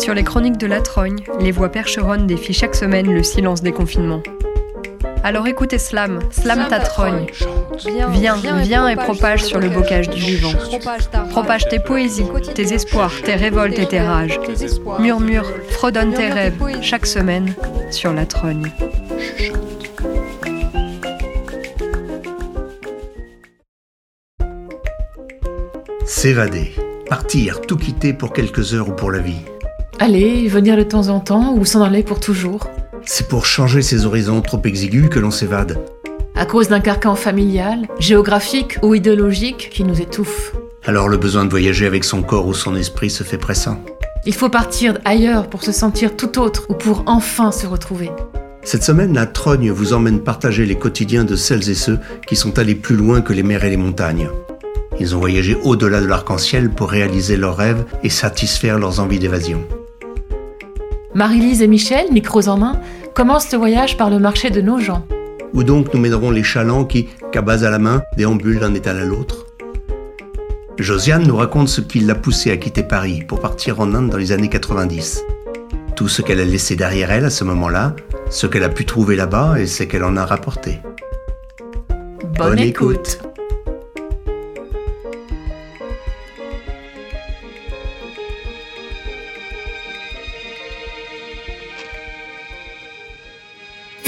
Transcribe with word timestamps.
Sur 0.00 0.14
les 0.14 0.24
chroniques 0.24 0.56
de 0.56 0.66
la 0.66 0.80
Trogne, 0.80 1.22
les 1.40 1.50
voix 1.50 1.68
percheronnes 1.68 2.26
défient 2.26 2.54
chaque 2.54 2.74
semaine 2.74 3.12
le 3.12 3.22
silence 3.22 3.60
des 3.60 3.70
confinements. 3.70 4.22
Alors 5.22 5.46
écoutez 5.46 5.76
Slam, 5.76 6.20
Slam 6.30 6.68
ta 6.70 6.80
trogne. 6.80 7.26
Viens, 8.08 8.36
viens 8.62 8.88
et 8.88 8.96
propage 8.96 9.44
sur 9.44 9.60
le 9.60 9.68
bocage 9.68 10.08
du 10.08 10.18
vivant. 10.18 10.52
Propage 11.28 11.68
tes 11.68 11.80
poésies, 11.80 12.24
tes 12.54 12.72
espoirs, 12.72 13.12
tes 13.22 13.34
révoltes 13.34 13.78
et 13.78 13.86
tes 13.86 14.00
rages. 14.00 14.40
Murmure, 14.98 15.52
fredonne 15.68 16.14
tes 16.14 16.28
rêves, 16.28 16.56
chaque 16.80 17.04
semaine, 17.04 17.54
sur 17.90 18.14
la 18.14 18.24
trogne. 18.24 18.72
S'évader, 26.06 26.74
partir, 27.06 27.60
tout 27.60 27.76
quitter 27.76 28.14
pour 28.14 28.32
quelques 28.32 28.72
heures 28.72 28.88
ou 28.88 28.92
pour 28.92 29.10
la 29.10 29.18
vie. 29.18 29.42
Aller, 30.02 30.48
venir 30.48 30.78
de 30.78 30.82
temps 30.82 31.08
en 31.08 31.20
temps 31.20 31.54
ou 31.54 31.66
s'en 31.66 31.82
aller 31.82 32.02
pour 32.02 32.20
toujours. 32.20 32.66
C'est 33.04 33.28
pour 33.28 33.44
changer 33.44 33.82
ces 33.82 34.06
horizons 34.06 34.40
trop 34.40 34.62
exigus 34.64 35.10
que 35.10 35.18
l'on 35.18 35.30
s'évade. 35.30 35.78
À 36.34 36.46
cause 36.46 36.68
d'un 36.68 36.80
carcan 36.80 37.14
familial, 37.16 37.86
géographique 37.98 38.78
ou 38.82 38.94
idéologique 38.94 39.68
qui 39.70 39.84
nous 39.84 40.00
étouffe. 40.00 40.54
Alors 40.86 41.10
le 41.10 41.18
besoin 41.18 41.44
de 41.44 41.50
voyager 41.50 41.84
avec 41.84 42.04
son 42.04 42.22
corps 42.22 42.46
ou 42.46 42.54
son 42.54 42.76
esprit 42.76 43.10
se 43.10 43.24
fait 43.24 43.36
pressant. 43.36 43.78
Il 44.24 44.32
faut 44.32 44.48
partir 44.48 44.96
ailleurs 45.04 45.48
pour 45.50 45.62
se 45.62 45.70
sentir 45.70 46.16
tout 46.16 46.38
autre 46.38 46.64
ou 46.70 46.74
pour 46.74 47.02
enfin 47.04 47.52
se 47.52 47.66
retrouver. 47.66 48.08
Cette 48.62 48.84
semaine, 48.84 49.12
la 49.12 49.26
Trogne 49.26 49.70
vous 49.70 49.92
emmène 49.92 50.20
partager 50.20 50.64
les 50.64 50.76
quotidiens 50.76 51.24
de 51.24 51.36
celles 51.36 51.68
et 51.68 51.74
ceux 51.74 51.98
qui 52.26 52.36
sont 52.36 52.58
allés 52.58 52.74
plus 52.74 52.96
loin 52.96 53.20
que 53.20 53.34
les 53.34 53.42
mers 53.42 53.64
et 53.64 53.70
les 53.70 53.76
montagnes. 53.76 54.30
Ils 54.98 55.14
ont 55.14 55.20
voyagé 55.20 55.58
au-delà 55.62 56.00
de 56.00 56.06
l'arc-en-ciel 56.06 56.70
pour 56.70 56.88
réaliser 56.88 57.36
leurs 57.36 57.58
rêves 57.58 57.84
et 58.02 58.08
satisfaire 58.08 58.78
leurs 58.78 58.98
envies 59.00 59.18
d'évasion. 59.18 59.62
Marie-Lise 61.14 61.60
et 61.62 61.66
Michel, 61.66 62.12
micros 62.12 62.48
en 62.48 62.56
main, 62.56 62.80
commencent 63.14 63.50
le 63.50 63.58
voyage 63.58 63.96
par 63.96 64.10
le 64.10 64.20
marché 64.20 64.50
de 64.50 64.60
nos 64.60 64.78
gens. 64.78 65.04
Où 65.52 65.64
donc 65.64 65.92
nous 65.92 65.98
mènerons 65.98 66.30
les 66.30 66.44
chalands 66.44 66.84
qui, 66.84 67.08
cabas 67.32 67.64
à 67.64 67.70
la 67.70 67.80
main, 67.80 68.02
déambulent 68.16 68.60
d'un 68.60 68.74
étal 68.74 68.98
à 68.98 69.04
l'autre? 69.04 69.46
Josiane 70.78 71.26
nous 71.26 71.36
raconte 71.36 71.68
ce 71.68 71.80
qui 71.80 71.98
l'a 71.98 72.14
poussée 72.14 72.52
à 72.52 72.56
quitter 72.56 72.84
Paris 72.84 73.22
pour 73.26 73.40
partir 73.40 73.80
en 73.80 73.92
Inde 73.92 74.08
dans 74.08 74.16
les 74.18 74.30
années 74.30 74.48
90. 74.48 75.24
Tout 75.96 76.08
ce 76.08 76.22
qu'elle 76.22 76.40
a 76.40 76.44
laissé 76.44 76.76
derrière 76.76 77.10
elle 77.10 77.24
à 77.24 77.30
ce 77.30 77.42
moment-là, 77.42 77.96
ce 78.30 78.46
qu'elle 78.46 78.64
a 78.64 78.68
pu 78.68 78.86
trouver 78.86 79.16
là-bas 79.16 79.56
et 79.58 79.66
ce 79.66 79.82
qu'elle 79.82 80.04
en 80.04 80.16
a 80.16 80.24
rapporté. 80.24 80.78
Bonne, 82.38 82.60
écoute. 82.60 83.20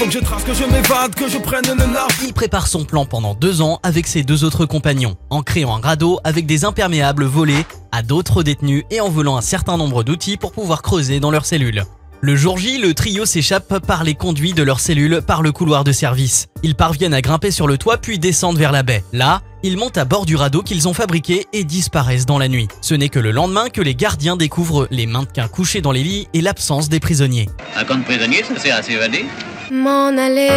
Faut 0.03 0.09
que 0.09 0.15
je 0.15 0.19
trace, 0.19 0.43
que 0.43 0.53
je 0.53 0.65
m'évade, 0.65 1.15
que 1.15 1.29
je 1.29 1.37
prenne 1.37 1.63
le 1.65 1.93
large. 1.93 2.11
Il 2.25 2.33
prépare 2.33 2.67
son 2.67 2.83
plan 2.83 3.05
pendant 3.05 3.35
deux 3.35 3.61
ans 3.61 3.79
avec 3.83 4.05
ses 4.05 4.23
deux 4.23 4.43
autres 4.43 4.65
compagnons, 4.65 5.15
en 5.29 5.43
créant 5.43 5.77
un 5.77 5.79
radeau 5.79 6.19
avec 6.25 6.45
des 6.45 6.65
imperméables 6.65 7.23
volés 7.23 7.65
à 7.93 8.03
d'autres 8.03 8.43
détenus 8.43 8.83
et 8.91 8.99
en 8.99 9.07
volant 9.07 9.37
un 9.37 9.41
certain 9.41 9.77
nombre 9.77 10.03
d'outils 10.03 10.35
pour 10.35 10.51
pouvoir 10.51 10.81
creuser 10.81 11.21
dans 11.21 11.31
leurs 11.31 11.45
cellules. 11.45 11.85
Le 12.19 12.35
jour 12.35 12.57
J, 12.57 12.79
le 12.79 12.93
trio 12.93 13.25
s'échappe 13.25 13.79
par 13.79 14.03
les 14.03 14.13
conduits 14.13 14.51
de 14.51 14.61
leurs 14.61 14.81
cellules 14.81 15.21
par 15.25 15.41
le 15.41 15.53
couloir 15.53 15.85
de 15.85 15.93
service. 15.93 16.47
Ils 16.63 16.75
parviennent 16.75 17.13
à 17.13 17.21
grimper 17.21 17.51
sur 17.51 17.65
le 17.65 17.77
toit 17.77 17.97
puis 17.97 18.19
descendent 18.19 18.57
vers 18.57 18.73
la 18.73 18.83
baie. 18.83 19.05
Là, 19.13 19.41
ils 19.63 19.77
montent 19.77 19.97
à 19.97 20.03
bord 20.03 20.25
du 20.25 20.35
radeau 20.35 20.63
qu'ils 20.63 20.89
ont 20.89 20.93
fabriqué 20.93 21.47
et 21.53 21.63
disparaissent 21.63 22.25
dans 22.25 22.39
la 22.39 22.49
nuit. 22.49 22.67
Ce 22.81 22.93
n'est 22.93 23.07
que 23.07 23.19
le 23.19 23.31
lendemain 23.31 23.69
que 23.69 23.79
les 23.79 23.95
gardiens 23.95 24.35
découvrent 24.35 24.85
les 24.91 25.05
mannequins 25.05 25.47
couchés 25.47 25.79
dans 25.79 25.93
les 25.93 26.03
lits 26.03 26.27
et 26.33 26.41
l'absence 26.41 26.89
des 26.89 26.99
prisonniers. 26.99 27.47
Un 27.77 27.85
camp 27.85 27.95
de 27.95 28.03
prisonniers, 28.03 28.43
ça 28.43 28.59
sert 28.59 28.75
à 28.75 28.83
s'évader? 28.83 29.25
M'en 29.71 30.17
aller, 30.17 30.49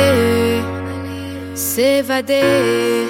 s'évader. 1.55 3.07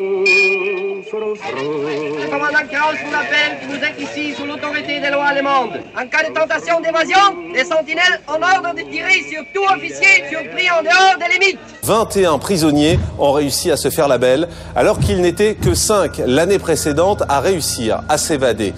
Le 0.00 2.30
commandant 2.30 2.66
Kraus 2.70 2.96
vous 3.04 3.14
appelle, 3.14 3.58
vous 3.68 3.84
êtes 3.84 4.00
ici 4.00 4.32
sous 4.34 4.46
l'autorité 4.46 4.98
des 5.00 5.10
lois 5.10 5.26
allemandes. 5.26 5.80
En 5.96 6.06
cas 6.06 6.26
de 6.28 6.32
tentation 6.32 6.80
d'évasion, 6.80 7.18
les 7.52 7.64
sentinelles 7.64 8.20
ont 8.28 8.40
ordre 8.40 8.72
de 8.74 8.82
tirer 8.90 9.22
sur 9.30 9.42
tout 9.54 9.64
officier 9.74 10.24
surpris 10.30 10.70
en 10.70 10.82
dehors 10.82 11.18
des 11.18 11.28
limites. 11.38 11.58
21 11.82 12.38
prisonniers 12.38 12.98
ont 13.18 13.32
réussi 13.32 13.70
à 13.70 13.76
se 13.76 13.90
faire 13.90 14.08
la 14.08 14.16
belle, 14.18 14.48
alors 14.74 14.98
qu'ils 14.98 15.20
n'étaient 15.20 15.54
que 15.54 15.74
5 15.74 16.22
l'année 16.26 16.58
précédente 16.58 17.22
à 17.28 17.40
réussir 17.40 18.00
à 18.08 18.16
s'évader. 18.16 18.72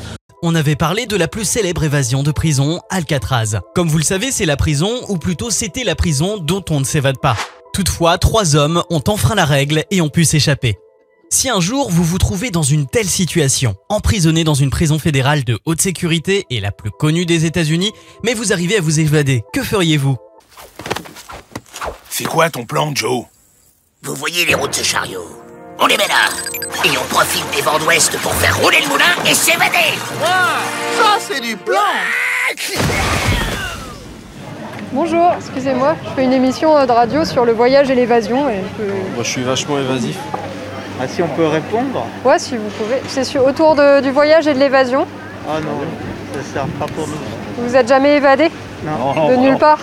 On 0.44 0.56
avait 0.56 0.75
parlé 0.75 1.06
de 1.06 1.14
la 1.14 1.28
plus 1.28 1.44
célèbre 1.44 1.84
évasion 1.84 2.25
de 2.25 2.32
prison, 2.32 2.80
Alcatraz. 2.91 3.60
Comme 3.76 3.88
vous 3.88 3.98
le 3.98 4.03
savez, 4.03 4.32
c'est 4.32 4.44
la 4.44 4.56
prison, 4.56 4.91
ou 5.08 5.16
plutôt 5.16 5.50
c'était 5.50 5.84
la 5.84 5.94
prison 5.94 6.36
dont 6.36 6.64
on 6.69 6.80
ne 6.80 6.84
s'évade 6.84 7.20
pas. 7.20 7.36
Toutefois, 7.72 8.19
trois 8.19 8.56
hommes 8.56 8.82
ont 8.91 9.04
enfreint 9.06 9.36
la 9.36 9.44
règle 9.44 9.84
et 9.92 10.00
ont 10.00 10.08
pu 10.08 10.25
s'échapper. 10.25 10.75
Si 11.30 11.48
un 11.48 11.60
jour 11.60 11.91
vous 11.91 12.03
vous 12.03 12.19
trouvez 12.19 12.50
dans 12.50 12.64
une 12.64 12.88
telle 12.88 13.08
situation, 13.08 13.76
emprisonné 13.88 14.42
dans 14.42 14.54
une 14.54 14.70
prison 14.70 14.98
fédérale 14.98 15.44
de 15.44 15.60
haute 15.64 15.80
sécurité 15.80 16.44
et 16.50 16.59
la 16.59 16.72
plus 16.72 16.91
connue 16.91 17.24
des 17.24 17.44
États-Unis, 17.44 17.92
mais 18.24 18.34
vous 18.34 18.53
arrivez 18.53 18.78
à 18.78 18.80
vous 18.80 18.98
évader, 18.98 19.44
que 19.53 19.62
feriez-vous? 19.62 20.16
C'est 22.10 22.24
quoi 22.24 22.50
ton 22.50 22.66
plan, 22.66 22.92
Joe? 22.92 23.26
Vous 24.03 24.16
voyez 24.16 24.44
les 24.44 24.54
roues 24.54 24.66
de 24.66 24.74
ce 24.74 24.82
chariot? 24.82 25.24
On 25.82 25.87
les 25.87 25.97
met 25.97 26.06
là 26.09 26.28
Et 26.84 26.97
on 26.97 27.04
profite 27.15 27.44
des 27.54 27.62
vents 27.62 27.78
d'ouest 27.78 28.16
pour 28.19 28.32
faire 28.34 28.56
rouler 28.60 28.78
le 28.82 28.88
moulin 28.88 29.04
et 29.28 29.34
s'évader 29.34 29.98
Ça, 30.97 31.19
c'est 31.19 31.41
du 31.41 31.56
plan 31.56 31.81
Bonjour, 34.92 35.32
excusez-moi, 35.38 35.97
je 36.04 36.10
fais 36.10 36.25
une 36.25 36.34
émission 36.34 36.76
euh, 36.76 36.84
de 36.84 36.92
radio 36.92 37.25
sur 37.25 37.47
le 37.47 37.53
voyage 37.53 37.91
et 37.91 37.94
l'évasion. 37.94 38.50
Et 38.50 38.60
je... 38.78 38.84
Moi, 39.15 39.22
je 39.22 39.28
suis 39.28 39.42
vachement 39.42 39.78
évasif. 39.78 40.19
Ah, 41.00 41.09
si 41.09 41.22
on 41.22 41.28
peut 41.28 41.47
répondre 41.47 42.04
Ouais, 42.26 42.38
si 42.38 42.59
vous 42.59 42.69
pouvez. 42.69 43.00
C'est 43.09 43.25
sur- 43.25 43.42
autour 43.47 43.75
de- 43.75 44.00
du 44.03 44.10
voyage 44.10 44.47
et 44.47 44.53
de 44.53 44.59
l'évasion. 44.59 45.06
Ah 45.48 45.60
non, 45.60 45.81
ça 46.34 46.41
sert 46.53 46.66
pas 46.78 46.84
pour 46.94 47.09
nous. 47.09 47.15
Vous 47.56 47.69
vous 47.69 47.75
êtes 47.76 47.88
jamais 47.88 48.16
évadé 48.19 48.50
Non. 48.84 49.28
De 49.28 49.37
nulle 49.37 49.56
part 49.56 49.78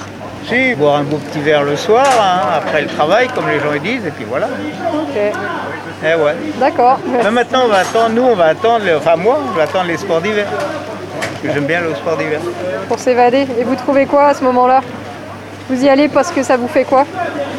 Boire 0.78 0.96
un 0.96 1.04
beau 1.04 1.18
petit 1.18 1.40
verre 1.42 1.64
le 1.64 1.76
soir, 1.76 2.08
hein, 2.20 2.48
après 2.58 2.82
le 2.82 2.88
travail, 2.88 3.28
comme 3.36 3.48
les 3.50 3.60
gens 3.60 3.72
ils 3.76 3.82
disent, 3.82 4.06
et 4.08 4.10
puis 4.12 4.26
voilà. 4.28 4.48
Ok, 4.48 5.16
Eh 6.04 6.16
ouais. 6.16 6.34
d'accord. 6.60 6.98
Mais 7.24 7.30
maintenant, 7.30 7.62
on 7.66 7.68
va 7.68 7.78
attendre, 7.80 8.10
nous, 8.16 8.24
on 8.24 8.36
va 8.36 8.46
attendre, 8.46 8.84
enfin 8.98 9.16
moi, 9.16 9.38
je 9.52 9.56
vais 9.58 9.64
attendre 9.64 9.86
les 9.86 9.98
sports 9.98 10.22
d'hiver. 10.22 10.48
Parce 10.50 11.42
que 11.44 11.54
j'aime 11.54 11.66
bien 11.68 11.82
le 11.82 11.94
sport 11.94 12.18
d'hiver. 12.18 12.40
Pour 12.88 12.98
s'évader. 12.98 13.46
Et 13.60 13.64
vous 13.64 13.76
trouvez 13.76 14.08
quoi 14.08 14.28
à 14.30 14.34
ce 14.34 14.44
moment-là? 14.46 14.82
Vous 15.70 15.84
y 15.86 15.88
allez 15.88 16.08
parce 16.08 16.32
que 16.32 16.42
ça 16.42 16.58
vous 16.58 16.68
fait 16.68 16.84
quoi? 16.84 17.06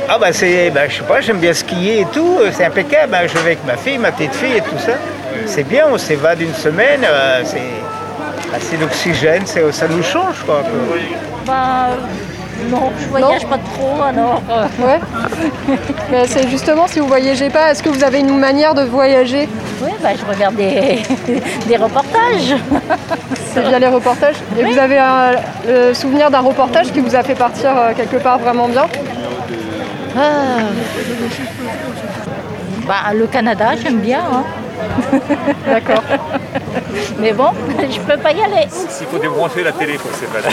Ah 0.08 0.18
bah 0.18 0.32
c'est, 0.32 0.70
bah, 0.70 0.88
je 0.88 0.96
sais 0.96 1.04
pas, 1.04 1.20
j'aime 1.20 1.38
bien 1.38 1.54
skier 1.54 2.00
et 2.00 2.06
tout, 2.06 2.38
euh, 2.40 2.50
c'est 2.52 2.64
impeccable. 2.64 3.14
hein. 3.14 3.20
Je 3.28 3.34
vais 3.34 3.40
avec 3.40 3.64
ma 3.64 3.76
fille, 3.76 3.98
ma 3.98 4.10
petite 4.10 4.34
fille 4.34 4.56
et 4.56 4.62
tout 4.62 4.78
ça. 4.78 4.92
C'est 5.46 5.62
bien, 5.62 5.84
on 5.88 5.96
s'évade 5.96 6.40
une 6.40 6.54
semaine, 6.54 7.02
euh, 7.04 7.42
c'est, 7.44 7.58
bah, 8.50 8.58
c'est 8.58 8.76
l'oxygène, 8.80 9.42
c'est- 9.46 9.70
ça 9.70 9.86
nous 9.86 10.02
change 10.02 10.42
quoi. 10.44 10.58
un 10.58 10.62
peu. 10.64 10.98
Bah 11.46 11.90
non, 12.69 12.91
je 12.98 13.06
voyage 13.09 13.47
pas 13.47 13.59
trop 13.59 14.03
alors. 14.03 14.43
Ouais. 14.81 15.00
Mais 16.10 16.26
c'est 16.26 16.48
justement 16.48 16.87
si 16.87 17.00
vous 17.00 17.06
voyagez 17.06 17.48
pas, 17.50 17.71
est-ce 17.71 17.82
que 17.82 17.88
vous 17.88 18.04
avez 18.04 18.21
une 18.21 18.38
manière 18.38 18.75
de 18.75 18.82
voyager? 18.82 19.48
Oui, 19.82 19.91
bah 20.03 20.10
je 20.19 20.25
regarde 20.32 20.56
des, 20.56 21.03
des 21.66 21.76
reportages. 21.76 22.54
C'est 23.53 23.62
via 23.62 23.78
les 23.78 23.87
reportages? 23.88 24.37
Et 24.59 24.65
vous 24.65 24.78
avez 24.78 24.98
un, 24.98 25.32
le 25.66 25.94
souvenir 25.94 26.31
d'un 26.31 26.41
reportage 26.41 26.93
qui 26.93 27.00
vous 27.00 27.15
a 27.16 27.22
fait 27.22 27.34
partir 27.34 27.71
euh, 27.76 27.93
quelque 27.97 28.16
part 28.16 28.38
vraiment 28.38 28.69
bien? 28.69 28.87
Ah. 30.16 30.21
Bah 32.87 33.12
le 33.15 33.27
Canada, 33.27 33.71
j'aime 33.82 33.98
bien. 33.98 34.21
hein. 34.21 34.44
D'accord. 35.66 36.03
Mais 37.18 37.33
bon, 37.33 37.48
je 37.78 38.01
peux 38.01 38.16
pas 38.16 38.33
y 38.33 38.42
aller. 38.42 38.66
S'il 38.71 39.06
faut 39.06 39.18
débrancher 39.18 39.63
la 39.63 39.72
télé 39.72 39.95
pour 39.98 40.10
s'évader. 40.13 40.48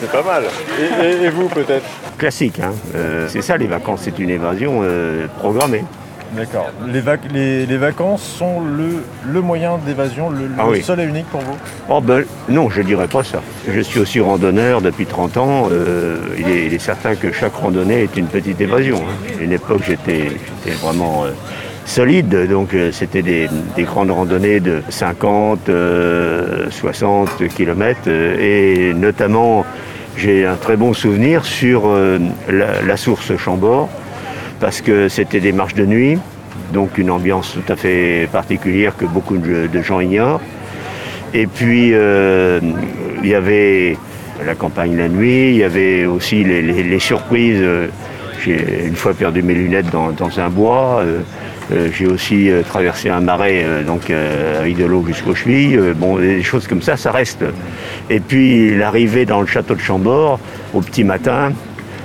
C'est 0.00 0.10
pas 0.10 0.22
mal. 0.22 0.44
Et, 0.78 1.04
et- 1.04 1.24
et 1.24 1.30
vous 1.30 1.48
peut-être 1.48 1.84
Classique, 2.18 2.60
hein. 2.60 2.72
Euh, 2.94 3.26
c'est 3.28 3.42
ça 3.42 3.56
les 3.56 3.66
vacances, 3.66 4.00
c'est 4.04 4.18
une 4.18 4.30
évasion 4.30 4.80
euh, 4.82 5.26
programmée. 5.38 5.84
D'accord. 6.32 6.66
Les, 6.86 7.00
vac- 7.00 7.20
les- 7.32 7.64
les 7.64 7.76
vacances 7.78 8.22
sont 8.22 8.60
le, 8.60 9.02
le 9.32 9.40
moyen 9.40 9.78
d'évasion, 9.78 10.28
le, 10.28 10.40
le 10.46 10.52
Ah 10.58 10.66
oui. 10.68 10.82
seul 10.82 11.00
et 11.00 11.04
unique 11.04 11.26
pour 11.30 11.40
vous? 11.40 11.56
Oh 11.88 12.02
ben 12.02 12.22
non, 12.50 12.68
je 12.68 12.82
dirais 12.82 13.08
pas 13.08 13.24
ça. 13.24 13.40
Je 13.66 13.80
suis 13.80 13.98
aussi 13.98 14.20
randonneur 14.20 14.82
depuis 14.82 15.06
30 15.06 15.38
ans. 15.38 15.68
euh, 15.72 16.18
il, 16.38 16.46
est, 16.50 16.66
il 16.66 16.74
est 16.74 16.78
certain 16.80 17.14
que 17.14 17.32
chaque 17.32 17.54
randonnée 17.54 18.02
est 18.02 18.14
une 18.18 18.26
petite 18.26 18.60
évasion. 18.60 18.98
hein. 18.98 19.36
À 19.40 19.42
une 19.42 19.52
époque, 19.52 19.80
j'étais 19.86 20.24
j'étais 20.64 20.76
vraiment 20.76 21.24
euh, 21.88 21.94
solide, 21.94 22.48
donc 22.48 22.74
euh, 22.74 22.92
c'était 22.92 23.22
des, 23.22 23.48
des 23.76 23.82
grandes 23.84 24.10
randonnées 24.10 24.60
de 24.60 24.82
50, 24.88 25.68
euh, 25.68 26.70
60 26.70 27.48
km. 27.48 28.08
et 28.08 28.92
notamment, 28.94 29.64
j'ai 30.16 30.46
un 30.46 30.56
très 30.56 30.76
bon 30.76 30.94
souvenir 30.94 31.44
sur 31.44 31.82
euh, 31.86 32.18
la, 32.48 32.96
source 32.96 33.36
Chambord, 33.36 33.88
parce 34.60 34.80
que 34.80 35.08
c'était 35.08 35.40
des 35.40 35.52
marches 35.52 35.74
de 35.74 35.86
nuit, 35.86 36.18
donc 36.72 36.98
une 36.98 37.10
ambiance 37.10 37.54
tout 37.54 37.72
à 37.72 37.76
fait 37.76 38.28
particulière 38.32 38.96
que 38.96 39.04
beaucoup 39.04 39.38
de, 39.38 39.82
gens 39.82 40.00
ignorent. 40.00 40.40
Et 41.34 41.46
puis, 41.46 41.90
euh, 41.92 42.60
il 43.22 43.28
y 43.28 43.34
avait 43.34 43.96
la 44.44 44.54
campagne 44.54 44.96
la 44.96 45.08
nuit, 45.08 45.50
il 45.50 45.56
y 45.56 45.64
avait 45.64 46.06
aussi 46.06 46.42
les, 46.42 46.98
surprises. 46.98 47.62
J'ai 48.44 48.86
une 48.86 48.96
fois 48.96 49.14
perdu 49.14 49.42
mes 49.42 49.54
lunettes 49.54 49.90
dans, 49.90 50.10
dans 50.10 50.40
un 50.40 50.48
bois. 50.48 51.04
J'ai 51.92 52.06
aussi 52.06 52.50
euh, 52.50 52.62
traversé 52.62 53.10
un 53.10 53.20
marais 53.20 53.62
euh, 53.64 53.84
donc, 53.84 54.08
euh, 54.08 54.60
avec 54.60 54.76
de 54.76 54.84
l'eau 54.84 55.04
jusqu'aux 55.06 55.34
chevilles. 55.34 55.76
Euh, 55.76 55.92
bon, 55.94 56.16
des 56.18 56.42
choses 56.42 56.66
comme 56.66 56.80
ça, 56.80 56.96
ça 56.96 57.12
reste. 57.12 57.44
Et 58.08 58.20
puis 58.20 58.74
l'arrivée 58.76 59.26
dans 59.26 59.40
le 59.40 59.46
château 59.46 59.74
de 59.74 59.80
Chambord 59.80 60.40
au 60.72 60.80
petit 60.80 61.04
matin, 61.04 61.52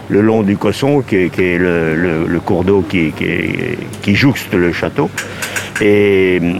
le 0.10 0.21
long 0.21 0.44
du 0.44 0.57
Cosson, 0.57 1.01
qui 1.01 1.15
est, 1.15 1.57
le, 1.57 2.39
cours 2.45 2.63
d'eau 2.63 2.81
qui, 2.81 3.13
jouxte 4.15 4.54
le 4.54 4.71
château. 4.74 5.10
Et 5.81 6.39
hum, 6.42 6.60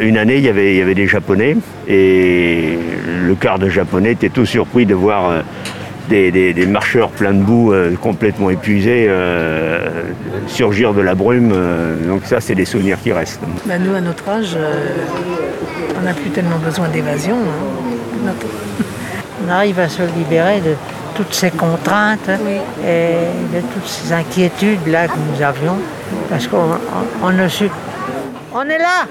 une 0.00 0.16
année, 0.16 0.36
il 0.36 0.44
y, 0.44 0.48
avait, 0.48 0.94
des 0.94 1.06
Japonais, 1.06 1.56
et 1.88 2.78
le 3.26 3.34
quart 3.34 3.58
de 3.58 3.68
Japonais 3.68 4.12
était 4.12 4.30
tout 4.30 4.46
surpris 4.46 4.86
de 4.86 4.94
voir 4.94 5.30
euh, 5.30 5.42
des, 6.08 6.30
des- 6.30 6.52
des 6.52 6.66
marcheurs 6.66 7.10
pleins 7.10 7.32
de 7.32 7.42
boue, 7.42 7.72
euh, 7.72 7.94
complètement 7.96 8.50
épuisés, 8.50 9.06
euh, 9.08 10.02
surgir 10.46 10.92
de 10.94 11.00
la 11.00 11.14
brume. 11.14 11.52
euh, 11.54 11.96
donc 12.06 12.22
ça, 12.24 12.40
c'est 12.40 12.54
des 12.54 12.64
souvenirs 12.64 12.98
qui 13.02 13.12
restent. 13.12 13.40
Bah, 13.66 13.78
nous, 13.78 13.94
à 13.94 14.00
notre 14.00 14.28
âge, 14.28 14.54
euh, 14.56 14.72
on 15.98 16.04
n'a 16.04 16.14
plus 16.14 16.30
tellement 16.30 16.58
besoin 16.58 16.88
d'évasion. 16.88 17.36
hein. 17.36 18.30
On 19.44 19.50
arrive 19.50 19.80
à 19.80 19.88
se 19.88 20.02
libérer 20.16 20.60
de 20.60 20.74
toutes 21.16 21.34
ces 21.34 21.50
contraintes 21.50 22.28
et 22.86 23.56
de 23.56 23.60
toutes 23.60 23.86
ces 23.88 24.12
inquiétudes 24.12 24.86
là 24.86 25.08
que 25.08 25.14
nous 25.16 25.42
avions, 25.42 25.78
parce 26.30 26.46
qu'on 26.46 26.58
on- 26.58 27.26
on 27.26 27.30
ne 27.32 27.48
su- 27.48 27.68
On 28.54 28.62
est 28.62 28.78
là 28.78 29.06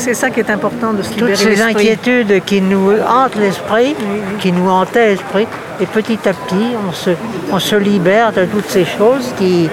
C'est 0.00 0.14
ça 0.14 0.30
qui 0.30 0.40
est 0.40 0.50
important 0.50 0.92
de 0.94 1.02
se 1.02 1.10
libérer 1.14 1.32
Toutes 1.32 1.42
ces 1.42 1.60
inquiétudes 1.62 2.42
qui 2.46 2.60
nous 2.62 2.92
hantent 3.06 3.36
l'esprit, 3.36 3.94
qui 4.38 4.50
nous 4.50 4.68
hantaient 4.68 5.08
l'esprit, 5.08 5.46
et 5.80 5.86
petit 5.86 6.18
à 6.26 6.32
petit, 6.32 6.68
on 6.88 6.92
se, 6.92 7.10
on 7.52 7.58
se 7.58 7.76
libère 7.76 8.32
de 8.32 8.44
toutes 8.46 8.68
ces 8.68 8.86
choses 8.86 9.32
qui, 9.38 9.68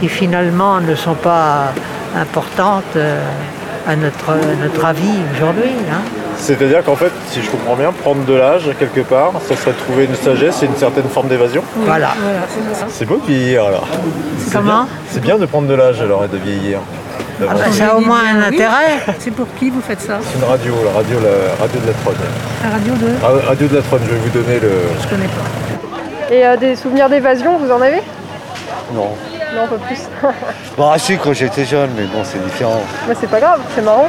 qui 0.00 0.08
finalement 0.08 0.80
ne 0.80 0.94
sont 0.96 1.14
pas 1.14 1.72
importantes 2.16 2.96
euh, 2.96 3.20
à 3.86 3.94
notre, 3.94 4.30
à 4.30 4.56
notre 4.64 4.84
avis 4.84 5.18
aujourd'hui. 5.34 5.70
hein. 5.90 6.02
C'est-à-dire 6.36 6.84
qu'en 6.84 6.96
fait, 6.96 7.12
si 7.30 7.40
je 7.42 7.48
comprends 7.50 7.74
bien, 7.76 7.92
prendre 7.92 8.24
de 8.24 8.34
l'âge 8.34 8.68
quelque 8.78 9.00
part, 9.00 9.32
ça 9.48 9.56
serait 9.56 9.72
trouver 9.72 10.04
une 10.04 10.14
sagesse 10.14 10.62
et 10.62 10.66
une 10.66 10.76
certaine 10.76 11.08
forme 11.08 11.28
d'évasion. 11.28 11.62
Voilà. 11.84 12.10
C'est 12.88 13.06
beau 13.06 13.16
de 13.18 13.26
vieillir 13.26 13.64
alors. 13.66 13.86
C'est 14.38 14.52
Comment 14.56 14.82
bien- 14.84 14.88
C'est 15.10 15.20
bien 15.20 15.38
de 15.38 15.46
prendre 15.46 15.66
de 15.68 15.74
l'âge 15.74 16.00
alors 16.00 16.24
et 16.24 16.28
de 16.28 16.36
vieillir. 16.36 16.78
Ah 17.40 17.54
bah, 17.54 17.60
ça 17.72 17.90
a 17.90 17.94
au 17.94 18.00
moins 18.00 18.20
un 18.34 18.38
Oui. 18.50 18.54
intérêt. 18.56 18.98
C'est 19.18 19.30
pour 19.30 19.46
qui 19.58 19.70
vous 19.70 19.80
faites 19.80 20.00
ça 20.00 20.18
C'est 20.22 20.38
une 20.38 20.44
radio, 20.44 20.74
la 20.84 20.90
radio, 20.98 21.16
la 21.20 21.62
radio 21.64 21.80
de 21.80 21.86
la 21.86 21.92
Trône. 21.92 22.14
La 22.64 22.70
radio 22.70 22.92
de 22.94 23.22
Ra- 23.42 23.48
Radio 23.48 23.68
de 23.68 23.76
la 23.76 23.82
Trône, 23.82 24.00
je 24.06 24.10
vais 24.14 24.18
vous 24.20 24.30
donner 24.30 24.58
le. 24.60 24.70
Je 25.02 25.08
connais 25.08 25.28
pas. 25.28 26.34
Et 26.34 26.46
euh, 26.46 26.56
des 26.56 26.74
souvenirs 26.76 27.08
d'évasion, 27.08 27.58
vous 27.58 27.70
en 27.70 27.80
avez 27.80 28.02
Non. 28.92 29.10
Non, 29.54 29.62
un 29.64 29.66
peu 29.68 29.78
plus. 29.78 29.98
Bah 30.76 30.94
si, 30.98 31.16
quand 31.16 31.32
j'étais 31.32 31.64
jeune, 31.64 31.90
mais 31.96 32.04
bon, 32.04 32.20
c'est 32.24 32.42
différent. 32.44 32.82
Mais 33.08 33.14
c'est 33.18 33.30
pas 33.30 33.40
grave, 33.40 33.60
c'est 33.74 33.82
marrant. 33.84 34.08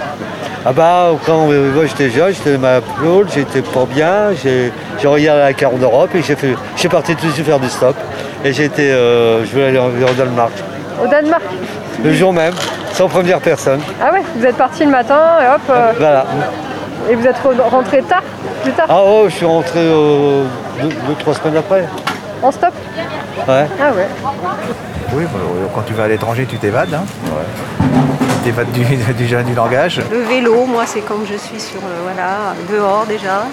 Ah 0.65 0.73
bah, 0.73 1.11
quand 1.25 1.49
euh, 1.49 1.71
moi 1.73 1.85
j'étais 1.85 2.09
jeune, 2.09 2.33
j'étais 2.33 2.57
ma 2.57 2.81
Claude, 2.99 3.27
j'étais 3.33 3.61
pas 3.61 3.85
bien, 3.85 4.33
j'ai 4.43 4.71
j'ai 5.01 5.07
regardé 5.07 5.41
la 5.41 5.53
carte 5.53 5.77
d'Europe 5.79 6.09
et 6.13 6.21
j'ai 6.21 6.35
fait, 6.35 6.53
j'ai 6.75 6.89
parti 6.89 7.15
tout 7.15 7.25
de 7.27 7.31
suite 7.31 7.45
faire 7.45 7.59
du 7.59 7.69
stop. 7.69 7.95
Et 8.43 8.51
j'étais, 8.51 8.91
euh, 8.91 9.45
je 9.45 9.51
voulais 9.51 9.67
aller 9.67 9.79
en- 9.79 9.85
au 9.87 10.13
Danemark. 10.17 10.51
Au 11.01 11.07
Danemark 11.07 11.41
Le 12.03 12.13
jour 12.13 12.33
même, 12.33 12.53
sans 12.99 13.07
première 13.07 13.39
personne. 13.39 13.79
Ah 14.03 14.11
ouais, 14.11 14.21
vous 14.35 14.45
êtes 14.45 14.57
parti 14.57 14.83
le 14.83 14.91
matin 14.91 15.21
et 15.41 15.47
hop. 15.55 15.61
euh, 15.69 15.93
Voilà. 15.97 16.25
et 17.09 17.15
vous 17.15 17.25
êtes 17.25 17.37
re- 17.41 17.61
rentré 17.61 18.01
tard 18.01 18.21
Plus 18.61 18.73
tard 18.73 18.87
Ah 18.89 18.97
oh, 19.05 19.23
je 19.29 19.35
suis 19.35 19.45
rentré 19.45 19.79
euh, 19.79 20.43
deux, 20.81 20.89
deux, 20.89 21.15
trois 21.17 21.33
semaines 21.33 21.55
après. 21.55 21.85
En 22.43 22.51
stop 22.51 22.73
Ouais. 23.47 23.67
Ah 23.81 23.91
ouais. 23.93 24.07
Oui, 25.13 25.23
bah, 25.23 25.39
euh, 25.41 25.67
quand 25.73 25.81
tu 25.87 25.93
vas 25.93 26.03
à 26.03 26.07
l'étranger, 26.09 26.45
tu 26.45 26.57
t'évades. 26.57 26.93
Hein. 26.93 27.05
Tu 27.79 28.35
t'évades 28.51 28.71
du, 28.73 28.83
déjà 29.17 29.43
du 29.43 29.53
langage. 29.53 30.01
Le 30.11 30.19
vélo, 30.19 30.65
moi, 30.65 30.83
c'est 30.85 30.99
quand 31.01 31.19
je 31.25 31.37
suis 31.37 31.59
sur, 31.59 31.79
euh, 31.79 32.03
voilà, 32.03 32.53
dehors 32.69 33.05
déjà. 33.07 33.43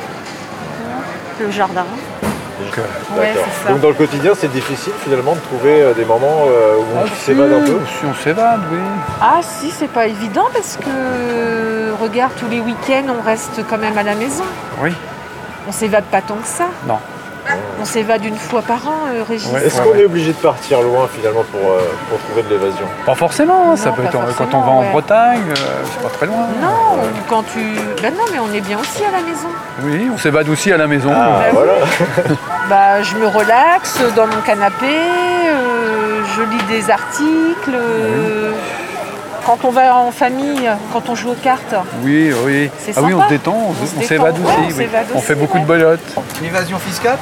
Le 1.40 1.50
jardin. 1.52 1.84
Donc, 2.58 2.78
euh, 2.78 3.18
Ouais, 3.20 3.34
ça. 3.64 3.70
Donc 3.70 3.80
dans 3.80 3.88
le 3.88 3.94
quotidien, 3.94 4.32
c'est 4.34 4.50
difficile 4.50 4.92
finalement 5.02 5.34
de 5.34 5.40
trouver 5.40 5.82
euh, 5.82 5.92
des 5.94 6.04
moments 6.04 6.46
euh, 6.48 6.76
où 6.78 6.84
Ah, 6.96 7.02
on 7.04 7.24
s'évade 7.24 7.52
un 7.52 7.60
peu. 7.64 7.78
Si 7.98 8.06
on 8.06 8.14
s'évade, 8.14 8.60
oui. 8.72 8.78
Ah 9.20 9.40
si, 9.42 9.70
c'est 9.70 9.88
pas 9.90 10.06
évident 10.06 10.46
parce 10.52 10.76
que 10.78 11.92
regarde 12.00 12.32
tous 12.38 12.48
les 12.48 12.60
week-ends, 12.60 13.04
on 13.18 13.22
reste 13.26 13.60
quand 13.68 13.78
même 13.78 13.98
à 13.98 14.02
la 14.02 14.14
maison. 14.14 14.44
Oui. 14.82 14.92
On 15.68 15.72
s'évade 15.72 16.04
pas 16.04 16.22
tant 16.22 16.36
que 16.36 16.46
ça. 16.46 16.66
Non. 16.86 16.98
On 17.86 17.88
s'évade 17.88 18.24
une 18.24 18.36
fois 18.36 18.62
par 18.62 18.78
an, 18.88 19.06
euh, 19.14 19.22
Régis. 19.22 19.48
Est-ce 19.64 19.80
qu'on 19.80 19.94
est 19.94 20.04
obligé 20.04 20.32
de 20.32 20.36
partir 20.38 20.82
loin 20.82 21.06
finalement 21.14 21.44
pour, 21.52 21.70
euh, 21.70 21.78
pour 22.10 22.18
trouver 22.18 22.42
de 22.42 22.48
l'évasion? 22.48 22.84
Pas 23.06 23.14
forcément, 23.14 23.70
hein, 23.70 23.76
ça 23.76 23.90
Non, 23.90 23.94
peut 23.94 24.02
être 24.04 24.16
en- 24.16 24.24
quand 24.36 24.54
on 24.54 24.60
va 24.60 24.70
en 24.72 24.80
ouais. 24.80 24.90
Bretagne, 24.90 25.42
euh, 25.50 25.54
c'est 25.84 26.02
pas 26.02 26.08
très 26.08 26.26
loin. 26.26 26.48
Non, 26.60 26.96
ou 26.96 27.06
quand 27.28 27.44
tu. 27.44 27.60
Ben 28.02 28.12
non, 28.12 28.24
mais 28.32 28.40
on 28.40 28.52
est 28.52 28.60
bien 28.60 28.76
aussi 28.80 29.04
à 29.04 29.12
la 29.12 29.22
maison. 29.22 29.46
Oui, 29.84 30.10
on 30.12 30.18
s'évade 30.18 30.48
aussi 30.48 30.72
à 30.72 30.76
la 30.78 30.88
maison. 30.88 31.12
Ah, 31.14 31.42
Euh, 31.46 31.50
voilà. 31.52 31.72
Bah, 32.68 33.02
je 33.02 33.14
me 33.14 33.28
relaxe 33.28 34.00
dans 34.16 34.26
mon 34.26 34.40
canapé, 34.44 34.86
euh, 35.48 36.22
je 36.36 36.42
lis 36.42 36.64
des 36.68 36.90
articles. 36.90 37.70
euh, 37.72 38.50
Quand 39.46 39.58
on 39.64 39.70
va 39.70 39.94
en 39.94 40.10
famille, 40.10 40.68
quand 40.92 41.08
on 41.08 41.14
joue 41.14 41.30
aux 41.30 41.34
cartes. 41.40 41.76
Oui, 42.02 42.32
oui. 42.44 42.68
Ah 42.96 43.00
oui, 43.00 43.14
on 43.14 43.22
se 43.22 43.28
détend, 43.28 43.56
on, 43.56 44.02
s'évade 44.02 44.34
aussi. 44.44 44.74
ouais, 44.76 44.88
on 45.14 45.18
oui. 45.18 45.22
fait 45.22 45.36
beaucoup 45.36 45.60
de 45.60 45.64
belotes. 45.64 46.00
L'évasion 46.42 46.80
fiscale? 46.80 47.16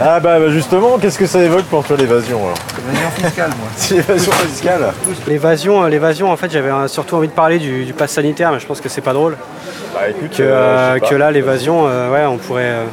Ah 0.00 0.18
bah, 0.20 0.38
bah, 0.40 0.48
justement, 0.50 0.98
qu'est-ce 0.98 1.18
que 1.18 1.26
ça 1.26 1.42
évoque 1.42 1.64
pour 1.64 1.84
toi 1.84 1.96
l'évasion 1.96 2.38
alors 2.44 2.56
L'évasion 2.86 3.10
fiscale, 3.10 3.50
moi. 3.50 3.68
C'est 3.76 3.94
l'évasion 3.96 4.32
fiscale 4.32 4.92
L'évasion, 5.28 5.84
euh, 5.84 5.88
l'évasion, 5.88 6.30
en 6.30 6.36
fait, 6.36 6.50
j'avais 6.50 6.70
euh, 6.70 6.88
surtout 6.88 7.16
envie 7.16 7.28
de 7.28 7.32
parler 7.32 7.58
du, 7.58 7.84
du 7.84 7.92
pass 7.92 8.10
sanitaire, 8.12 8.50
mais 8.52 8.58
je 8.58 8.66
pense 8.66 8.80
que 8.80 8.88
c'est 8.88 9.00
pas 9.00 9.12
drôle. 9.12 9.36
Bah 9.94 10.08
écoute, 10.08 10.30
Que, 10.36 10.42
euh, 10.42 10.98
que 10.98 11.14
là, 11.14 11.30
l'évasion, 11.30 11.86
euh, 11.86 12.10
ouais, 12.10 12.24
on 12.26 12.38
pourrait. 12.38 12.64
euh, 12.64 12.84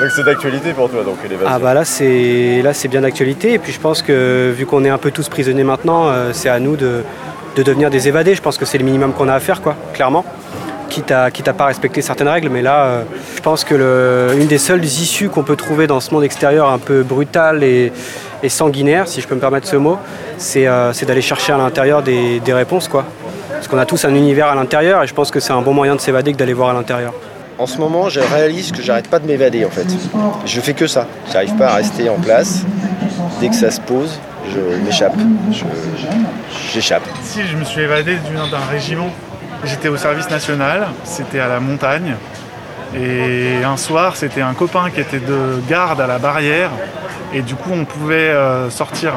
Donc 0.00 0.10
c'est 0.14 0.24
d'actualité 0.24 0.72
pour 0.72 0.90
toi 0.90 1.02
donc 1.04 1.16
l'évasion. 1.22 1.46
Ah 1.50 1.58
bah 1.58 1.72
là, 1.72 1.84
c'est 1.84 2.60
là, 2.62 2.74
c'est 2.74 2.88
bien 2.88 3.00
d'actualité. 3.02 3.52
Et 3.54 3.58
puis 3.58 3.72
je 3.72 3.80
pense 3.80 4.02
que 4.02 4.52
vu 4.54 4.66
qu'on 4.66 4.84
est 4.84 4.90
un 4.90 4.98
peu 4.98 5.10
tous 5.12 5.28
prisonniers 5.28 5.64
maintenant, 5.64 6.08
euh, 6.08 6.30
c'est 6.32 6.48
à 6.48 6.58
nous 6.58 6.76
de, 6.76 7.04
de 7.56 7.62
devenir 7.62 7.88
des 7.90 8.08
évadés. 8.08 8.34
Je 8.34 8.42
pense 8.42 8.58
que 8.58 8.64
c'est 8.66 8.78
le 8.78 8.84
minimum 8.84 9.12
qu'on 9.12 9.28
a 9.28 9.34
à 9.34 9.40
faire, 9.40 9.62
quoi, 9.62 9.76
clairement. 9.94 10.24
Quitte 10.88 11.10
à, 11.12 11.30
quitte 11.30 11.46
à 11.48 11.52
pas 11.52 11.66
respecter 11.66 12.00
certaines 12.02 12.28
règles, 12.28 12.48
mais 12.48 12.62
là, 12.62 12.84
euh, 12.84 13.02
je 13.36 13.40
pense 13.42 13.62
que 13.62 13.74
le- 13.74 14.34
une 14.40 14.46
des 14.46 14.56
seules 14.58 14.82
issues 14.84 15.28
qu'on 15.28 15.42
peut 15.42 15.54
trouver 15.56 15.86
dans 15.86 16.00
ce 16.00 16.12
monde 16.14 16.24
extérieur 16.24 16.70
un 16.70 16.78
peu 16.78 17.02
brutal 17.02 17.62
et, 17.62 17.92
et 18.42 18.48
sanguinaire, 18.48 19.06
si 19.06 19.20
je 19.20 19.28
peux 19.28 19.34
me 19.34 19.40
permettre 19.40 19.66
ce 19.68 19.76
mot, 19.76 19.98
c'est 20.38 20.66
euh, 20.66 20.92
c'est 20.94 21.04
d'aller 21.06 21.20
chercher 21.20 21.52
à 21.52 21.58
l'intérieur 21.58 22.02
des, 22.02 22.40
des 22.40 22.52
réponses, 22.54 22.88
quoi. 22.88 23.04
Parce 23.52 23.68
qu'on 23.68 23.78
a 23.78 23.84
tous 23.86 24.04
un 24.06 24.14
univers 24.14 24.46
à 24.48 24.54
l'intérieur, 24.54 25.02
et 25.02 25.06
je 25.06 25.12
pense 25.14 25.30
que 25.30 25.40
c'est 25.40 25.52
un 25.52 25.60
bon 25.60 25.74
moyen 25.74 25.94
de 25.94 26.00
s'évader 26.00 26.32
que 26.32 26.38
d'aller 26.38 26.54
voir 26.54 26.70
à 26.70 26.72
l'intérieur. 26.72 27.12
En 27.58 27.66
ce 27.66 27.76
moment, 27.78 28.08
je 28.08 28.20
réalise 28.20 28.72
que 28.72 28.80
j'arrête 28.82 29.08
pas 29.08 29.18
de 29.18 29.26
m'évader 29.26 29.64
en 29.66 29.70
fait. 29.70 29.86
Je 30.46 30.60
fais 30.60 30.72
que 30.74 30.86
ça. 30.86 31.06
J'arrive 31.32 31.54
pas 31.56 31.68
à 31.68 31.74
rester 31.74 32.08
en 32.08 32.16
place. 32.16 32.62
Dès 33.40 33.48
que 33.48 33.54
ça 33.56 33.70
se 33.70 33.80
pose, 33.80 34.18
je 34.50 34.60
m'échappe. 34.84 35.14
Je- 35.52 35.64
J'échappe. 36.72 37.02
Si, 37.22 37.40
je 37.46 37.56
me 37.56 37.64
suis 37.64 37.82
évadé 37.82 38.14
du- 38.14 38.34
d'un 38.50 38.64
régiment. 38.70 39.10
J'étais 39.64 39.88
au 39.88 39.96
service 39.96 40.30
national, 40.30 40.88
c'était 41.04 41.40
à 41.40 41.48
la 41.48 41.58
montagne. 41.58 42.14
Et 42.96 43.64
un 43.64 43.76
soir, 43.76 44.16
c'était 44.16 44.40
un 44.40 44.54
copain 44.54 44.90
qui 44.90 45.00
était 45.00 45.18
de 45.18 45.60
garde 45.68 46.00
à 46.00 46.06
la 46.06 46.18
barrière. 46.18 46.70
Et 47.34 47.42
du 47.42 47.54
coup, 47.54 47.70
on 47.72 47.84
pouvait 47.84 48.30
euh, 48.30 48.70
sortir. 48.70 49.12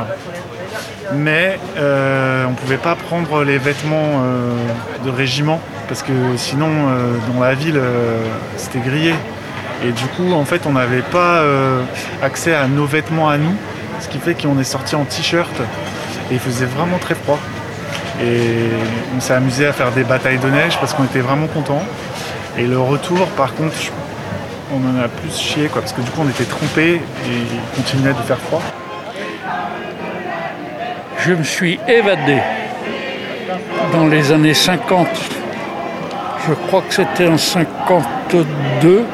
Mais 1.13 1.59
euh, 1.77 2.45
on 2.47 2.51
ne 2.51 2.55
pouvait 2.55 2.77
pas 2.77 2.95
prendre 2.95 3.43
les 3.43 3.57
vêtements 3.57 4.23
euh, 4.23 4.53
de 5.05 5.09
régiment 5.09 5.59
parce 5.87 6.03
que 6.03 6.13
sinon, 6.37 6.69
dans 7.33 7.41
la 7.41 7.53
ville, 7.53 7.79
c'était 8.55 8.79
grillé. 8.79 9.13
Et 9.85 9.91
du 9.91 10.05
coup, 10.05 10.31
en 10.31 10.45
fait, 10.45 10.61
on 10.65 10.71
n'avait 10.71 11.01
pas 11.01 11.43
accès 12.23 12.55
à 12.55 12.67
nos 12.67 12.85
vêtements 12.85 13.27
à 13.27 13.37
nous, 13.37 13.53
ce 13.99 14.07
qui 14.07 14.17
fait 14.17 14.41
qu'on 14.41 14.57
est 14.57 14.63
sorti 14.63 14.95
en 14.95 15.03
t-shirt 15.03 15.51
et 16.29 16.35
il 16.35 16.39
faisait 16.39 16.65
vraiment 16.65 16.97
très 16.97 17.15
froid. 17.15 17.39
Et 18.23 18.69
on 19.15 19.19
s'est 19.19 19.33
amusé 19.33 19.65
à 19.65 19.73
faire 19.73 19.91
des 19.91 20.03
batailles 20.03 20.37
de 20.37 20.49
neige 20.49 20.77
parce 20.79 20.93
qu'on 20.93 21.05
était 21.05 21.19
vraiment 21.19 21.47
contents. 21.47 21.83
Et 22.57 22.63
le 22.63 22.79
retour, 22.79 23.25
par 23.37 23.53
contre, 23.55 23.75
on 24.73 24.77
en 24.77 25.03
a 25.03 25.07
plus 25.07 25.35
chié 25.35 25.67
quoi, 25.67 25.81
parce 25.81 25.93
que 25.93 26.01
du 26.01 26.09
coup, 26.11 26.21
on 26.25 26.29
était 26.29 26.43
trompés 26.45 26.95
et 26.95 26.99
il 27.29 27.75
continuait 27.75 28.13
de 28.13 28.21
faire 28.21 28.37
froid. 28.37 28.61
Je 31.19 31.33
me 31.33 31.43
suis 31.43 31.79
évadé 31.87 32.37
dans 33.91 34.07
les 34.07 34.31
années 34.31 34.53
50. 34.53 35.07
Je 36.47 36.53
crois 36.53 36.81
que 36.81 36.93
c'était 36.93 37.27
en 37.27 37.37
52, 37.37 39.05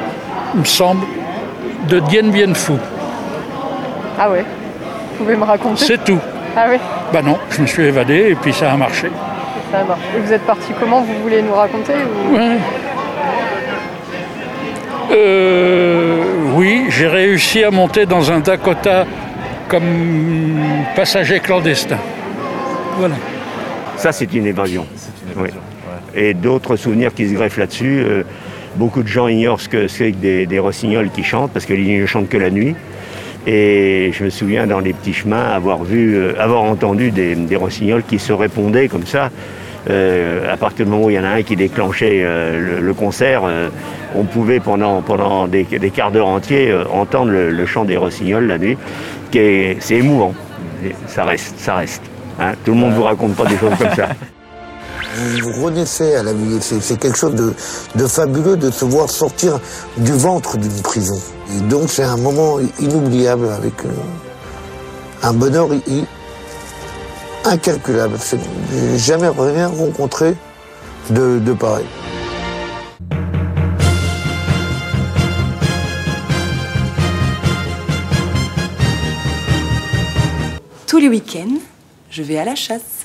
il 0.54 0.60
me 0.60 0.64
semble, 0.64 1.04
de 1.88 2.00
Dien 2.00 2.28
Bien 2.28 2.54
Phu. 2.54 2.74
Ah 4.18 4.30
ouais. 4.30 4.44
Vous 5.12 5.24
pouvez 5.24 5.36
me 5.36 5.44
raconter 5.44 5.84
C'est 5.84 6.04
tout. 6.04 6.18
Ah 6.56 6.66
oui. 6.70 6.78
Bah 7.12 7.22
non, 7.22 7.38
je 7.50 7.62
me 7.62 7.66
suis 7.66 7.84
évadé 7.84 8.28
et 8.30 8.34
puis 8.34 8.52
ça 8.52 8.72
a 8.72 8.76
marché. 8.76 9.08
Ça 9.72 9.84
marche. 9.84 10.00
Et 10.16 10.20
vous 10.20 10.32
êtes 10.32 10.42
parti 10.46 10.72
comment 10.78 11.00
Vous 11.02 11.14
voulez 11.22 11.42
nous 11.42 11.54
raconter 11.54 11.92
ou... 11.94 12.34
Ouais. 12.36 12.56
Euh, 15.10 16.22
oui, 16.54 16.84
j'ai 16.90 17.06
réussi 17.06 17.64
à 17.64 17.70
monter 17.70 18.04
dans 18.04 18.30
un 18.30 18.40
Dakota 18.40 19.06
comme 19.68 20.60
passager 20.94 21.40
clandestin. 21.40 21.98
Voilà. 22.98 23.14
Ça, 23.96 24.12
c'est 24.12 24.32
une 24.34 24.46
évasion. 24.46 24.86
Oui. 25.36 25.48
Et 26.14 26.34
d'autres 26.34 26.76
souvenirs 26.76 27.14
qui 27.14 27.28
se 27.28 27.34
greffent 27.34 27.58
là-dessus. 27.58 28.02
euh, 28.06 28.22
beaucoup 28.76 29.02
de 29.02 29.08
gens 29.08 29.28
ignorent 29.28 29.60
ce 29.60 29.68
que 29.68 29.88
c'est 29.88 30.12
que 30.12 30.16
des, 30.16 30.46
des 30.46 30.58
rossignols 30.58 31.10
qui 31.10 31.24
chantent, 31.24 31.52
parce 31.52 31.64
que 31.66 31.72
les 31.72 31.82
lignes 31.82 32.02
ne 32.02 32.06
chantent 32.06 32.28
que 32.28 32.36
la 32.36 32.50
nuit. 32.50 32.74
Et 33.50 34.10
je 34.12 34.24
me 34.24 34.28
souviens 34.30 34.66
dans 34.66 34.78
les 34.80 34.92
petits 34.92 35.14
chemins 35.14 35.42
avoir 35.48 35.82
vu, 35.82 36.14
euh, 36.16 36.34
avoir 36.38 36.60
entendu 36.62 37.10
des, 37.10 37.34
des 37.34 37.56
rossignols 37.56 38.02
qui 38.02 38.18
se 38.18 38.32
répondaient 38.34 38.88
comme 38.88 39.06
ça. 39.06 39.30
Euh, 39.88 40.52
à 40.52 40.58
partir 40.58 40.84
du 40.84 40.90
moment 40.90 41.04
où 41.06 41.10
il 41.10 41.16
y 41.16 41.18
en 41.18 41.24
a 41.24 41.28
un 41.30 41.42
qui 41.42 41.56
déclenchait 41.56 42.20
euh, 42.22 42.76
le, 42.80 42.86
le 42.86 42.92
concert, 42.94 43.42
euh, 43.46 43.70
on 44.14 44.24
pouvait 44.24 44.60
pendant, 44.60 45.00
pendant 45.00 45.48
des, 45.48 45.64
des 45.64 45.90
quarts 45.90 46.10
d'heure 46.10 46.26
entiers 46.26 46.70
euh, 46.70 46.84
entendre 46.92 47.30
le, 47.30 47.50
le 47.50 47.64
chant 47.66 47.86
des 47.86 47.96
rossignols 47.96 48.46
la 48.46 48.58
nuit. 48.58 48.76
qui 49.30 49.38
est- 49.38 49.76
C'est 49.80 49.94
émouvant. 49.96 50.34
Ça 51.06 51.24
reste, 51.24 51.58
ça 51.58 51.76
reste. 51.76 52.02
hein. 52.38 52.52
Tout 52.66 52.72
le 52.72 52.78
monde 52.78 52.90
ne 52.90 52.96
vous 52.96 53.04
raconte 53.04 53.34
pas 53.34 53.46
des 53.46 53.56
choses 53.56 53.74
comme 53.78 53.94
ça. 53.94 54.08
Vous 55.42 55.62
renaissez 55.64 56.14
à 56.14 56.22
la 56.22 56.32
vie. 56.32 56.58
C'est 56.60 56.98
quelque 56.98 57.16
chose 57.18 57.34
de, 57.34 58.06
fabuleux 58.06 58.56
de 58.56 58.70
se 58.70 58.84
voir 58.84 59.10
sortir 59.10 59.58
du 59.96 60.12
ventre 60.12 60.56
d'une 60.56 60.82
prison. 60.82 61.18
Et 61.56 61.60
donc 61.62 61.88
c'est 61.90 62.04
un 62.04 62.16
moment 62.16 62.58
inoubliable 62.80 63.48
avec 63.48 63.84
euh, 63.84 63.88
un 65.22 65.32
bonheur 65.32 65.68
incalculable. 67.44 68.16
C'est- 68.20 68.38
J'ai 68.72 68.98
jamais 68.98 69.28
rien 69.28 69.68
rencontré 69.68 70.34
de, 71.10 71.38
de 71.38 71.52
pareil. 71.52 71.86
Tous 80.86 80.98
les 80.98 81.08
week-ends, 81.08 81.58
je 82.10 82.22
vais 82.22 82.38
à 82.38 82.44
la 82.44 82.54
chasse. 82.54 83.04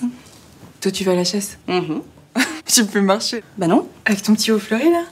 Toi, 0.84 0.92
tu 0.92 1.06
vas 1.06 1.14
à 1.14 1.16
la 1.16 1.24
chasse 1.24 1.58
Mhm. 1.70 2.02
Tu 2.66 2.84
peux 2.86 3.00
marcher 3.00 3.42
Bah 3.58 3.68
non. 3.68 3.88
Avec 4.04 4.22
ton 4.22 4.34
petit 4.36 4.52
haut 4.52 4.60
fleuri, 4.60 4.92
là 4.92 5.04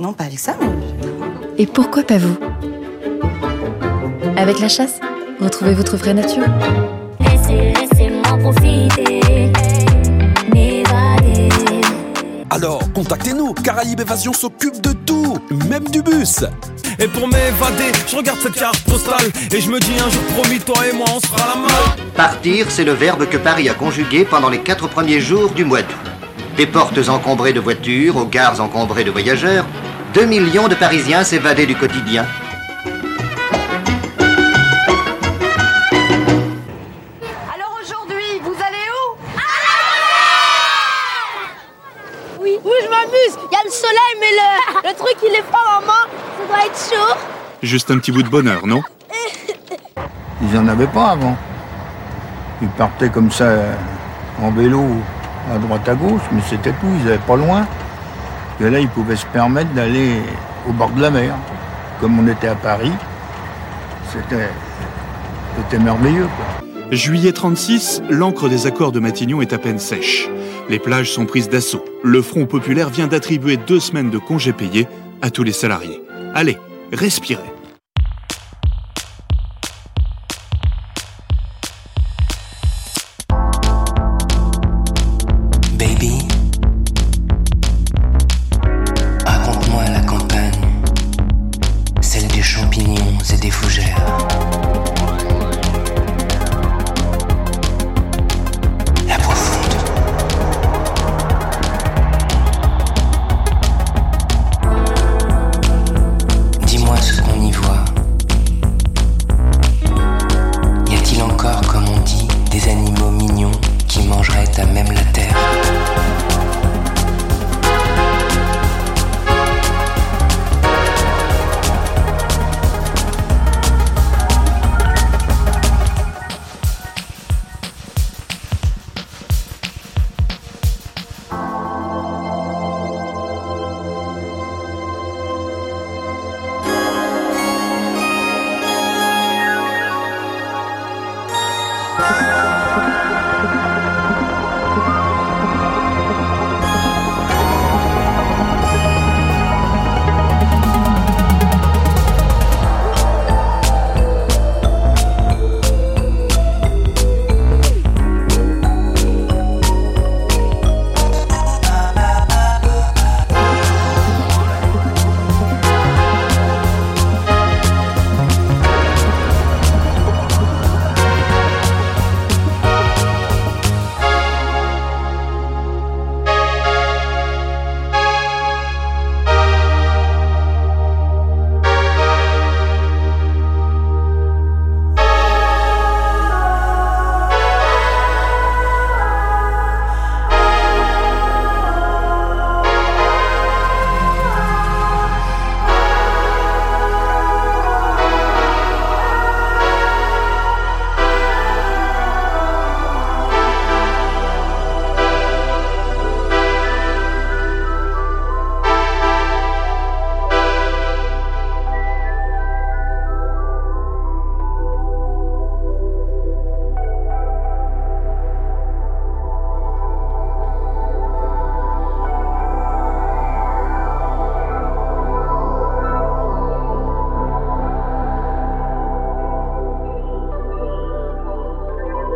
Non, 0.00 0.12
pas 0.14 0.24
avec 0.24 0.40
ça. 0.40 0.56
mais- 0.60 1.62
Et 1.62 1.66
pourquoi 1.66 2.02
pas 2.02 2.18
vous? 2.18 2.36
Avec 4.36 4.58
la 4.58 4.68
chasse, 4.68 4.98
retrouvez 5.40 5.74
votre 5.74 5.96
vraie 5.96 6.14
nature. 6.14 6.42
Laissez-moi 7.20 8.36
profiter, 8.38 9.52
m'évader. 10.52 11.48
Alors, 12.50 12.92
contactez-nous. 12.92 13.54
Caraïbes 13.54 14.00
Évasion 14.00 14.32
s'occupe 14.32 14.80
même 15.50 15.88
du 15.88 16.02
bus. 16.02 16.44
Et 16.98 17.08
pour 17.08 17.26
m'évader, 17.26 17.92
je 18.06 18.16
regarde 18.16 18.38
cette 18.40 18.54
carte 18.54 18.80
postale 18.84 19.30
et 19.52 19.60
je 19.60 19.70
me 19.70 19.80
dis 19.80 19.98
un 19.98 20.10
jour 20.10 20.22
promis, 20.34 20.60
toi 20.60 20.86
et 20.86 20.92
moi, 20.92 21.06
on 21.14 21.20
se 21.20 21.26
fera 21.26 21.54
la 21.54 21.60
main. 21.60 22.04
Partir, 22.14 22.66
c'est 22.68 22.84
le 22.84 22.92
verbe 22.92 23.26
que 23.28 23.36
Paris 23.36 23.68
a 23.68 23.74
conjugué 23.74 24.24
pendant 24.24 24.50
les 24.50 24.60
quatre 24.60 24.88
premiers 24.88 25.20
jours 25.20 25.50
du 25.50 25.64
mois 25.64 25.82
d'août. 25.82 25.96
Des 26.56 26.66
portes 26.66 27.08
encombrées 27.08 27.52
de 27.52 27.60
voitures, 27.60 28.16
aux 28.16 28.26
gares 28.26 28.60
encombrées 28.60 29.04
de 29.04 29.10
voyageurs, 29.10 29.64
2 30.14 30.26
millions 30.26 30.68
de 30.68 30.74
Parisiens 30.74 31.24
s'évadaient 31.24 31.66
du 31.66 31.74
quotidien. 31.74 32.26
Juste 47.72 47.90
un 47.90 47.96
petit 47.96 48.12
bout 48.12 48.22
de 48.22 48.28
bonheur, 48.28 48.66
non 48.66 48.82
Ils 50.42 50.52
n'en 50.52 50.68
avaient 50.68 50.86
pas 50.86 51.12
avant. 51.12 51.34
Ils 52.60 52.68
partaient 52.68 53.08
comme 53.08 53.30
ça 53.30 53.48
en 54.42 54.50
vélo 54.50 54.84
à 55.50 55.56
droite 55.56 55.88
à 55.88 55.94
gauche, 55.94 56.20
mais 56.32 56.42
c'était 56.46 56.72
tout, 56.72 56.92
ils 56.98 57.06
n'avaient 57.06 57.26
pas 57.26 57.36
loin. 57.36 57.66
Et 58.60 58.68
là, 58.68 58.78
ils 58.78 58.90
pouvaient 58.90 59.16
se 59.16 59.24
permettre 59.24 59.70
d'aller 59.70 60.20
au 60.68 60.72
bord 60.72 60.90
de 60.90 61.00
la 61.00 61.10
mer. 61.10 61.34
Comme 61.98 62.18
on 62.18 62.28
était 62.30 62.48
à 62.48 62.54
Paris, 62.56 62.92
c'était 64.12 64.50
c'était 65.56 65.82
merveilleux. 65.82 66.28
Quoi. 66.36 66.68
Juillet 66.90 67.32
36, 67.32 68.02
l'encre 68.10 68.50
des 68.50 68.66
accords 68.66 68.92
de 68.92 69.00
Matignon 69.00 69.40
est 69.40 69.54
à 69.54 69.58
peine 69.58 69.78
sèche. 69.78 70.28
Les 70.68 70.78
plages 70.78 71.10
sont 71.10 71.24
prises 71.24 71.48
d'assaut. 71.48 71.86
Le 72.04 72.20
Front 72.20 72.44
populaire 72.44 72.90
vient 72.90 73.06
d'attribuer 73.06 73.56
deux 73.56 73.80
semaines 73.80 74.10
de 74.10 74.18
congés 74.18 74.52
payés 74.52 74.86
à 75.22 75.30
tous 75.30 75.42
les 75.42 75.52
salariés. 75.52 76.02
Allez, 76.34 76.58
respirez. 76.92 77.40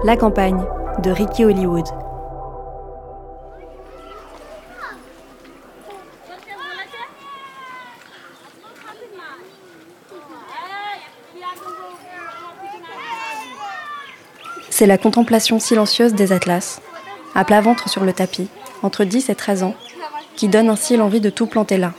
La 0.07 0.17
campagne 0.17 0.63
de 1.03 1.11
Ricky 1.11 1.45
Hollywood. 1.45 1.85
C'est 14.71 14.87
la 14.87 14.97
contemplation 14.97 15.59
silencieuse 15.59 16.15
des 16.15 16.31
atlas, 16.31 16.81
à 17.35 17.45
plat 17.45 17.61
ventre 17.61 17.89
sur 17.89 18.05
le 18.05 18.13
tapis, 18.13 18.47
entre 18.85 19.03
10 19.03 19.29
et 19.29 19.35
13 19.35 19.65
ans, 19.65 19.75
qui 20.37 20.47
donne 20.47 20.69
ainsi 20.69 20.97
l'envie 20.97 21.21
de 21.21 21.31
tout 21.31 21.49
planter 21.49 21.79
là. 21.79 21.95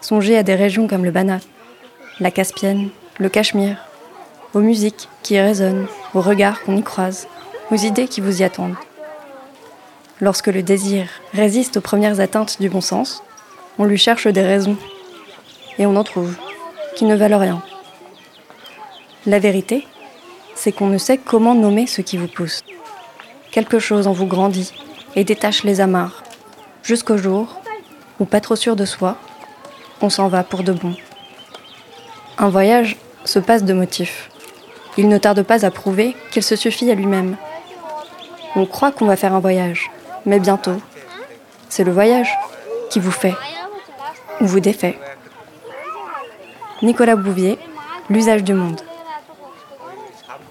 Songez 0.00 0.36
à 0.36 0.42
des 0.42 0.56
régions 0.56 0.88
comme 0.88 1.04
le 1.04 1.12
Banat, 1.12 1.38
la 2.18 2.32
Caspienne, 2.32 2.88
le 3.20 3.28
Cachemire, 3.28 3.76
aux 4.52 4.60
musiques 4.60 5.08
qui 5.22 5.38
résonnent, 5.38 5.86
aux 6.14 6.20
regards 6.20 6.62
qu'on 6.62 6.76
y 6.76 6.82
croise, 6.82 7.26
aux 7.70 7.76
idées 7.76 8.08
qui 8.08 8.20
vous 8.20 8.40
y 8.40 8.44
attendent. 8.44 8.76
Lorsque 10.20 10.48
le 10.48 10.62
désir 10.62 11.06
résiste 11.32 11.78
aux 11.78 11.80
premières 11.80 12.20
atteintes 12.20 12.60
du 12.60 12.68
bon 12.68 12.80
sens, 12.80 13.22
on 13.78 13.84
lui 13.84 13.98
cherche 13.98 14.26
des 14.26 14.42
raisons, 14.42 14.76
et 15.78 15.86
on 15.86 15.96
en 15.96 16.04
trouve, 16.04 16.36
qui 16.94 17.04
ne 17.04 17.16
valent 17.16 17.38
rien. 17.38 17.62
La 19.26 19.38
vérité, 19.38 19.86
c'est 20.54 20.72
qu'on 20.72 20.88
ne 20.88 20.98
sait 20.98 21.18
comment 21.18 21.54
nommer 21.54 21.86
ce 21.86 22.02
qui 22.02 22.16
vous 22.16 22.28
pousse. 22.28 22.62
Quelque 23.50 23.78
chose 23.78 24.06
en 24.06 24.12
vous 24.12 24.26
grandit 24.26 24.72
et 25.16 25.24
détache 25.24 25.64
les 25.64 25.80
amarres, 25.80 26.22
jusqu'au 26.82 27.16
jour 27.16 27.60
où, 28.20 28.24
pas 28.24 28.40
trop 28.40 28.56
sûr 28.56 28.76
de 28.76 28.84
soi, 28.84 29.16
on 30.00 30.10
s'en 30.10 30.28
va 30.28 30.42
pour 30.42 30.62
de 30.62 30.72
bon. 30.72 30.94
Un 32.38 32.48
voyage 32.48 32.96
se 33.24 33.38
passe 33.38 33.64
de 33.64 33.72
motifs. 33.72 34.30
Il 34.98 35.08
ne 35.08 35.18
tarde 35.18 35.42
pas 35.42 35.64
à 35.64 35.70
prouver 35.70 36.14
qu'il 36.30 36.42
se 36.42 36.56
suffit 36.56 36.90
à 36.90 36.94
lui-même. 36.94 37.36
On 38.56 38.66
croit 38.66 38.92
qu'on 38.92 39.06
va 39.06 39.16
faire 39.16 39.34
un 39.34 39.40
voyage, 39.40 39.90
mais 40.26 40.38
bientôt, 40.38 40.80
c'est 41.68 41.84
le 41.84 41.92
voyage 41.92 42.30
qui 42.90 43.00
vous 43.00 43.10
fait 43.10 43.34
ou 44.40 44.46
vous 44.46 44.60
défait. 44.60 44.98
Nicolas 46.82 47.16
Bouvier, 47.16 47.58
L'usage 48.10 48.44
du 48.44 48.52
monde. 48.52 48.80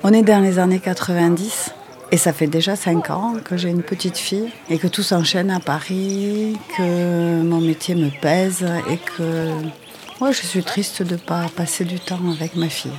On 0.02 0.14
est 0.14 0.24
dans 0.24 0.40
les 0.40 0.58
années 0.58 0.80
90 0.80 1.72
et 2.12 2.18
ça 2.18 2.34
fait 2.34 2.48
déjà 2.48 2.76
5 2.76 3.10
ans 3.12 3.36
que 3.44 3.58
j'ai 3.58 3.70
une 3.70 3.84
petite 3.84 4.18
fille 4.18 4.50
et 4.70 4.80
que 4.80 4.88
tout 4.88 5.04
s'enchaîne 5.04 5.52
à 5.52 5.60
Paris, 5.60 6.58
que 6.76 7.42
mon 7.44 7.62
métier 7.62 7.94
me 7.94 8.10
pèse 8.10 8.66
et 8.90 8.98
que 8.98 9.52
moi 10.20 10.32
je 10.32 10.42
suis 10.42 10.64
triste 10.64 11.04
de 11.04 11.14
ne 11.14 11.20
pas 11.20 11.46
passer 11.56 11.86
du 11.86 12.00
temps 12.00 12.32
avec 12.34 12.56
ma 12.56 12.70
fille. 12.70 12.92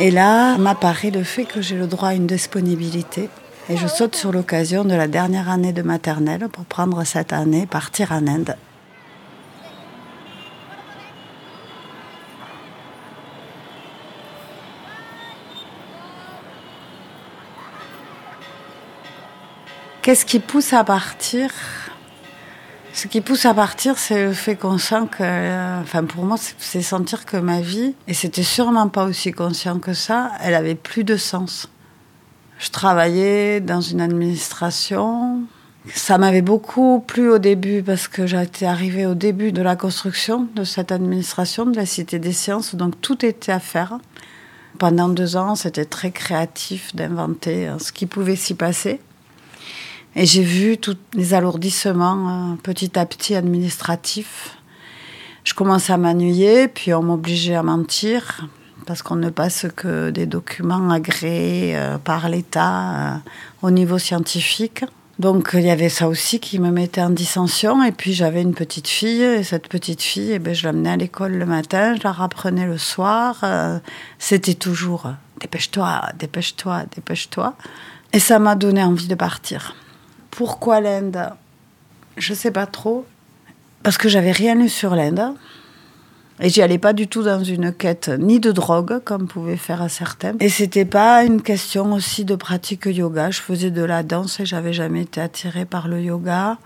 Et 0.00 0.10
là 0.10 0.56
m'apparaît 0.58 1.10
le 1.10 1.22
fait 1.22 1.44
que 1.44 1.60
j'ai 1.60 1.76
le 1.76 1.86
droit 1.86 2.08
à 2.08 2.14
une 2.14 2.26
disponibilité 2.26 3.28
et 3.68 3.76
je 3.76 3.86
saute 3.86 4.16
sur 4.16 4.32
l'occasion 4.32 4.84
de 4.84 4.94
la 4.94 5.06
dernière 5.06 5.48
année 5.48 5.72
de 5.72 5.82
maternelle 5.82 6.48
pour 6.50 6.64
prendre 6.64 7.04
cette 7.04 7.32
année, 7.32 7.66
partir 7.66 8.10
en 8.10 8.26
Inde. 8.26 8.56
Qu'est-ce 20.02 20.26
qui 20.26 20.40
pousse 20.40 20.72
à 20.72 20.82
partir? 20.82 21.52
Ce 22.94 23.08
qui 23.08 23.22
pousse 23.22 23.46
à 23.46 23.54
partir, 23.54 23.98
c'est 23.98 24.22
le 24.22 24.34
fait 24.34 24.54
qu'on 24.54 24.76
sent 24.76 25.08
que, 25.10 25.80
enfin 25.80 26.04
pour 26.04 26.24
moi, 26.24 26.36
c'est 26.58 26.82
sentir 26.82 27.24
que 27.24 27.38
ma 27.38 27.62
vie, 27.62 27.94
et 28.06 28.12
c'était 28.12 28.42
sûrement 28.42 28.88
pas 28.88 29.04
aussi 29.04 29.32
conscient 29.32 29.78
que 29.78 29.94
ça, 29.94 30.30
elle 30.42 30.54
avait 30.54 30.74
plus 30.74 31.02
de 31.02 31.16
sens. 31.16 31.70
Je 32.58 32.70
travaillais 32.70 33.60
dans 33.60 33.80
une 33.80 34.00
administration. 34.00 35.40
Ça 35.94 36.18
m'avait 36.18 36.42
beaucoup 36.42 37.00
plu 37.00 37.30
au 37.30 37.38
début 37.38 37.82
parce 37.82 38.08
que 38.08 38.26
j'étais 38.26 38.66
arrivée 38.66 39.06
au 39.06 39.14
début 39.14 39.52
de 39.52 39.62
la 39.62 39.74
construction 39.74 40.46
de 40.54 40.62
cette 40.62 40.92
administration, 40.92 41.64
de 41.66 41.76
la 41.76 41.86
Cité 41.86 42.18
des 42.18 42.32
Sciences, 42.32 42.74
donc 42.74 43.00
tout 43.00 43.24
était 43.24 43.52
à 43.52 43.58
faire. 43.58 43.98
Pendant 44.78 45.08
deux 45.08 45.36
ans, 45.36 45.54
c'était 45.54 45.86
très 45.86 46.10
créatif 46.10 46.94
d'inventer 46.94 47.70
ce 47.78 47.90
qui 47.90 48.06
pouvait 48.06 48.36
s'y 48.36 48.54
passer. 48.54 49.00
Et 50.14 50.26
j'ai 50.26 50.42
vu 50.42 50.76
tous 50.76 50.98
les 51.14 51.32
alourdissements 51.32 52.52
euh, 52.52 52.56
petit 52.62 52.98
à 52.98 53.06
petit 53.06 53.34
administratifs. 53.34 54.58
Je 55.42 55.54
commençais 55.54 55.94
à 55.94 55.96
m'ennuyer, 55.96 56.68
puis 56.68 56.92
on 56.92 57.02
m'obligeait 57.02 57.54
à 57.54 57.62
mentir, 57.62 58.46
parce 58.84 59.00
qu'on 59.00 59.16
ne 59.16 59.30
passe 59.30 59.66
que 59.74 60.10
des 60.10 60.26
documents 60.26 60.90
agréés 60.90 61.76
euh, 61.76 61.96
par 61.96 62.28
l'État 62.28 63.14
euh, 63.14 63.16
au 63.62 63.70
niveau 63.70 63.98
scientifique. 63.98 64.84
Donc 65.18 65.52
il 65.54 65.62
y 65.62 65.70
avait 65.70 65.88
ça 65.88 66.08
aussi 66.08 66.40
qui 66.40 66.58
me 66.58 66.70
mettait 66.70 67.00
en 67.00 67.10
dissension. 67.10 67.82
Et 67.82 67.92
puis 67.92 68.12
j'avais 68.12 68.42
une 68.42 68.54
petite 68.54 68.88
fille, 68.88 69.22
et 69.22 69.42
cette 69.42 69.68
petite 69.68 70.02
fille, 70.02 70.32
eh 70.32 70.38
ben, 70.38 70.54
je 70.54 70.66
l'amenais 70.66 70.90
à 70.90 70.96
l'école 70.98 71.32
le 71.32 71.46
matin, 71.46 71.94
je 71.96 72.02
la 72.04 72.12
rapprenais 72.12 72.66
le 72.66 72.76
soir. 72.76 73.42
C'était 74.18 74.54
toujours 74.54 75.10
dépêche-toi, 75.40 76.02
dépêche-toi, 76.18 76.84
dépêche-toi. 76.94 77.54
Et 78.12 78.18
ça 78.18 78.38
m'a 78.38 78.54
donné 78.56 78.82
envie 78.82 79.08
de 79.08 79.14
partir. 79.14 79.74
Pourquoi 80.32 80.80
l'Inde? 80.80 81.30
Je 82.16 82.32
sais 82.34 82.50
pas 82.50 82.66
trop. 82.66 83.04
Parce 83.82 83.98
que 83.98 84.08
j'avais 84.08 84.32
rien 84.32 84.54
lu 84.54 84.68
sur 84.68 84.96
l'Inde. 84.96 85.34
Et 86.40 86.48
j'y 86.48 86.62
allais 86.62 86.78
pas 86.78 86.94
du 86.94 87.06
tout 87.06 87.22
dans 87.22 87.44
une 87.44 87.72
quête 87.72 88.08
ni 88.08 88.40
de 88.40 88.50
drogue, 88.50 89.00
comme 89.04 89.28
pouvaient 89.28 89.58
faire 89.58 89.88
certains. 89.90 90.32
Et 90.40 90.48
c'était 90.48 90.86
pas 90.86 91.22
une 91.22 91.42
question 91.42 91.92
aussi 91.92 92.24
de 92.24 92.34
pratique 92.34 92.86
yoga. 92.86 93.30
Je 93.30 93.40
faisais 93.40 93.70
de 93.70 93.82
la 93.82 94.02
danse 94.02 94.40
et 94.40 94.46
j'avais 94.46 94.72
jamais 94.72 95.02
été 95.02 95.20
attirée 95.20 95.66
par 95.66 95.86
le 95.86 96.00
yoga. 96.00 96.56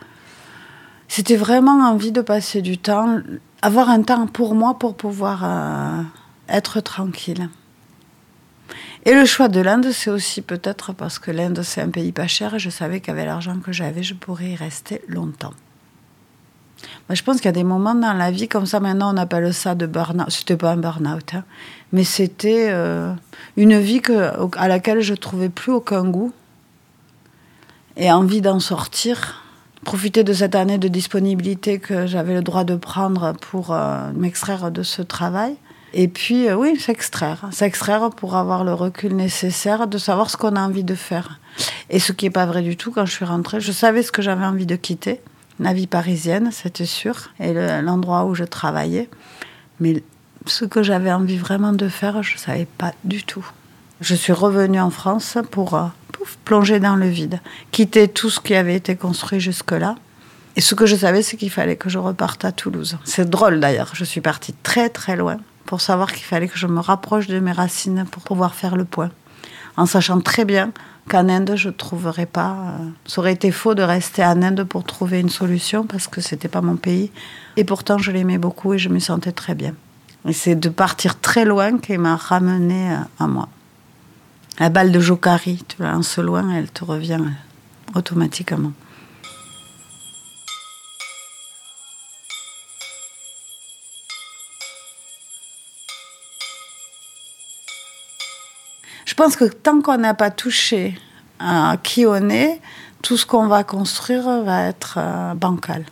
C'était 1.09 1.37
vraiment 1.37 1.89
envie 1.91 2.13
de 2.13 2.21
passer 2.21 2.63
du 2.63 2.79
temps, 2.79 3.19
avoir 3.63 3.91
un 3.91 4.03
temps 4.03 4.29
pour 4.29 4.55
moi 4.55 4.79
pour 4.79 4.97
pouvoir 4.97 5.43
euh, 5.45 6.03
être 6.49 6.81
tranquille. 6.81 7.49
Et 9.07 9.15
le 9.15 9.25
choix 9.25 9.47
de 9.47 9.61
l'Inde, 9.61 9.93
c'est 9.93 10.11
aussi 10.11 10.43
peut-être 10.43 10.93
parce 10.93 11.21
que 11.21 11.31
l'Inde, 11.31 11.63
c'est 11.63 11.81
un 11.81 11.91
pays 11.91 12.11
pas 12.11 12.27
cher 12.27 12.55
et 12.55 12.59
je 12.59 12.71
savais 12.71 12.99
qu'avec 12.99 13.25
l'argent 13.25 13.57
que 13.61 13.71
j'avais, 13.71 14.03
je 14.03 14.15
pourrais 14.15 14.51
y 14.51 14.57
rester 14.57 15.01
longtemps. 15.07 15.55
Je 17.09 17.23
pense 17.23 17.37
qu'il 17.37 17.45
y 17.45 17.49
a 17.49 17.53
des 17.53 17.63
moments 17.63 17.95
dans 17.95 18.15
la 18.15 18.33
vie 18.33 18.49
comme 18.49 18.67
ça, 18.67 18.81
maintenant 18.81 19.15
on 19.15 19.17
appelle 19.17 19.55
ça 19.55 19.77
de 19.77 19.87
burn-out. 19.87 20.29
C'était 20.31 20.57
pas 20.57 20.73
un 20.73 20.77
burn-out, 20.77 21.35
hein, 21.35 21.45
mais 21.93 22.03
c'était 22.03 22.67
euh, 22.71 23.13
une 23.57 23.79
vie 23.79 24.03
à 24.57 24.67
laquelle 24.67 25.03
je 25.03 25.15
trouvais 25.15 25.51
plus 25.51 25.71
aucun 25.71 26.05
goût 26.05 26.33
et 27.97 28.11
envie 28.11 28.41
d'en 28.41 28.59
sortir. 28.59 29.45
Profiter 29.85 30.25
de 30.25 30.33
cette 30.33 30.57
année 30.57 30.79
de 30.79 30.89
disponibilité 30.89 31.79
que 31.79 32.09
j'avais 32.09 32.35
le 32.35 32.43
droit 32.43 32.65
de 32.65 32.75
prendre 32.75 33.35
pour 33.35 33.73
euh, 33.73 34.11
m'extraire 34.17 34.73
de 34.73 34.83
ce 34.83 35.01
travail. 35.01 35.57
Et 35.93 36.09
puis, 36.09 36.49
euh, 36.49 36.57
oui, 36.57 36.79
s'extraire. 36.79 37.49
S'extraire 37.53 38.11
pour 38.11 38.37
avoir 38.37 38.65
le 38.65 38.75
recul 38.75 39.15
nécessaire 39.15 39.87
de 39.87 39.99
savoir 39.99 40.31
ce 40.31 40.37
qu'on 40.37 40.57
a 40.57 40.61
envie 40.61 40.85
de 40.85 40.95
faire. 40.95 41.41
Et 41.91 41.99
ce 41.99 42.13
qui 42.13 42.27
n'est 42.27 42.31
pas 42.31 42.47
vrai 42.47 42.63
du 42.63 42.77
tout, 42.77 42.93
quand 42.93 43.07
je 43.07 43.13
suis 43.13 43.25
rentrée, 43.25 43.61
je 43.61 43.73
savais 43.73 44.03
ce 44.03 44.13
que 44.13 44.23
j'avais 44.23 44.45
envie 44.45 44.67
de 44.67 44.77
quitter. 44.77 45.21
La 45.59 45.73
vie 45.73 45.87
parisienne, 45.87 46.51
c'était 46.53 46.85
sûr, 46.85 47.31
et 47.41 47.55
l'endroit 47.81 48.27
où 48.27 48.35
je 48.35 48.45
travaillais. 48.45 49.09
Mais 49.81 50.03
ce 50.45 50.65
que 50.65 50.83
j'avais 50.83 51.13
envie 51.13 51.39
vraiment 51.39 51.73
de 51.73 51.89
faire, 51.89 52.23
je 52.23 52.35
ne 52.35 52.39
savais 52.39 52.67
pas 52.79 52.93
du 53.05 53.25
tout. 53.25 53.47
Je 54.03 54.15
suis 54.15 54.35
revenue 54.35 54.81
en 54.81 54.91
France 54.91 55.39
pour 55.51 55.75
euh, 55.75 55.87
plonger 56.45 56.79
dans 56.81 56.97
le 56.97 57.09
vide, 57.09 57.41
quitter 57.71 58.09
tout 58.09 58.29
ce 58.29 58.41
qui 58.41 58.55
avait 58.55 58.75
été 58.75 58.97
construit 58.97 59.41
jusque-là. 59.41 59.97
Et 60.57 60.61
ce 60.61 60.75
que 60.75 60.87
je 60.87 60.97
savais, 60.97 61.23
c'est 61.23 61.37
qu'il 61.37 61.51
fallait 61.51 61.77
que 61.77 61.89
je 61.89 61.99
reparte 61.99 62.45
à 62.45 62.53
Toulouse. 62.53 62.99
C'est 63.05 63.29
drôle 63.29 63.61
d'ailleurs, 63.61 63.91
je 63.95 64.05
suis 64.05 64.21
partie 64.21 64.55
très 64.63 64.91
très 64.91 65.17
loin 65.17 65.39
pour 65.67 65.81
savoir 65.81 66.13
qu'il 66.13 66.25
fallait 66.25 66.49
que 66.49 66.59
je 66.59 66.67
me 66.67 66.81
rapproche 66.81 67.27
de 67.27 67.39
mes 67.41 67.53
racines 67.53 68.05
pour 68.11 68.23
pouvoir 68.23 68.55
faire 68.55 68.77
le 68.77 68.85
point. 68.85 69.11
En 69.77 69.85
sachant 69.85 70.21
très 70.21 70.45
bien 70.45 70.73
qu'en 71.09 71.29
Inde, 71.29 71.53
je 71.57 71.69
ne 71.69 71.75
trouverais 71.75 72.27
pas. 72.27 72.53
Euh, 72.53 72.89
ça 73.07 73.21
aurait 73.21 73.33
été 73.33 73.51
faux 73.51 73.75
de 73.75 73.83
rester 73.83 74.25
en 74.25 74.43
Inde 74.43 74.65
pour 74.65 74.85
trouver 74.85 75.21
une 75.21 75.29
solution 75.29 75.85
parce 75.85 76.09
que 76.09 76.21
c'était 76.21 76.49
pas 76.49 76.63
mon 76.63 76.77
pays. 76.77 77.11
Et 77.57 77.65
pourtant, 77.65 77.99
je 77.99 78.11
l'aimais 78.11 78.39
beaucoup 78.39 78.75
et 78.75 78.79
je 78.79 78.89
me 78.89 78.99
sentais 78.99 79.33
très 79.33 79.55
bien. 79.55 79.75
Et 80.27 80.33
c'est 80.33 80.55
de 80.55 80.69
partir 80.69 81.21
très 81.21 81.45
loin 81.45 81.79
qui 81.79 81.97
m'a 81.99 82.17
ramené 82.17 82.93
euh, 82.93 82.97
à 83.19 83.27
moi. 83.27 83.49
La 84.59 84.71
balle 84.71 84.91
de 84.91 85.01
Jokari, 85.01 85.63
tu 85.69 85.83
la 85.83 85.93
lances 85.93 86.19
loin, 86.19 86.51
elle 86.51 86.71
te 86.71 86.85
revient 86.85 87.21
euh, 87.21 87.99
automatiquement. 87.99 88.73
Pense 99.17 99.37
que 99.37 99.45
tant 99.45 99.81
qu'on 99.81 99.99
n'a 99.99 100.15
pas 100.15 100.31
touché 100.31 100.99
à 101.41 101.77
qui 101.83 102.07
on 102.07 102.29
est, 102.29 102.61
tout 103.03 103.17
ce 103.17 103.27
qu'on 103.27 103.47
va 103.47 103.65
construire 103.65 104.43
va 104.43 104.65
être 104.65 104.99
euh, 104.99 105.35
bancal. 105.35 105.85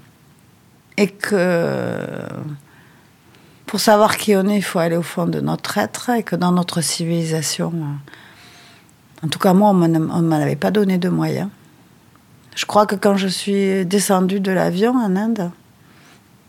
Et 0.97 1.09
que 1.09 1.99
pour 3.67 3.81
savoir 3.81 4.17
qui 4.17 4.37
on 4.37 4.47
est, 4.47 4.59
il 4.59 4.63
faut 4.63 4.79
aller 4.79 4.97
au 4.97 5.03
fond 5.03 5.27
de 5.27 5.41
notre 5.41 5.79
être 5.79 6.11
et 6.11 6.23
que 6.23 6.37
dans 6.37 6.53
notre 6.53 6.81
civilisation, 6.81 7.73
En 9.23 9.29
tout 9.29 9.39
cas, 9.39 9.55
moi, 9.55 9.71
on 9.71 9.75
ne 9.75 9.99
m'en 9.99 10.37
avait 10.37 10.55
pas 10.55 10.71
donné 10.71 10.99
de 10.99 11.09
moyens. 11.09 11.49
Je 12.55 12.67
crois 12.67 12.87
que 12.87 12.95
quand 12.95 13.17
je 13.17 13.27
suis 13.27 13.85
descendue 13.85 14.39
de 14.39 14.53
l'avion 14.53 14.93
en 14.93 15.17
Inde, 15.17 15.51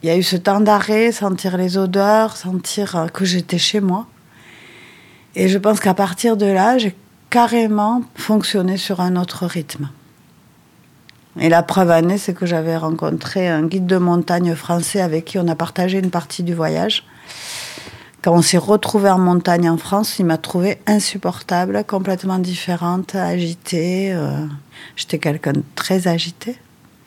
il 0.04 0.10
y 0.10 0.12
a 0.12 0.18
eu 0.18 0.24
ce 0.24 0.36
temps 0.36 0.60
d'arrêt, 0.60 1.12
sentir 1.12 1.58
les 1.58 1.78
odeurs, 1.78 2.38
sentir 2.38 3.08
que 3.12 3.26
j'étais 3.26 3.58
chez 3.58 3.80
moi. 3.80 4.06
Et 5.36 5.50
je 5.50 5.58
pense 5.58 5.80
qu'à 5.80 5.94
partir 5.94 6.38
de 6.38 6.46
là, 6.46 6.78
j'ai 6.78 6.96
carrément 7.30 8.04
fonctionné 8.16 8.78
sur 8.78 9.02
un 9.02 9.16
autre 9.18 9.46
rythme. 9.46 9.90
Et 11.38 11.50
la 11.50 11.64
preuve 11.64 11.92
année, 11.92 12.18
c'est 12.18 12.34
que 12.34 12.46
j'avais 12.46 12.78
rencontré 12.78 13.50
un 13.50 13.64
guide 13.64 13.86
de 13.86 13.98
montagne 13.98 14.56
français 14.56 15.02
avec 15.02 15.26
qui 15.26 15.38
on 15.38 15.48
a 15.50 15.56
partagé 15.56 16.00
une 16.00 16.10
partie 16.10 16.44
du 16.44 16.54
voyage. 16.54 17.04
Quand 18.22 18.34
on 18.34 18.42
s'est 18.42 18.58
retrouvé 18.58 19.10
en 19.10 19.20
montagne 19.20 19.70
en 19.70 19.78
France, 19.78 20.18
il 20.18 20.26
m'a 20.26 20.38
trouvé 20.38 20.80
insupportable, 20.88 21.84
complètement 21.86 22.40
différente, 22.40 23.14
agitée. 23.14 24.14
Euh, 24.14 24.46
j'étais 24.96 25.20
quelqu'un 25.20 25.54
de 25.54 25.64
très 25.76 26.08
agité, 26.08 26.56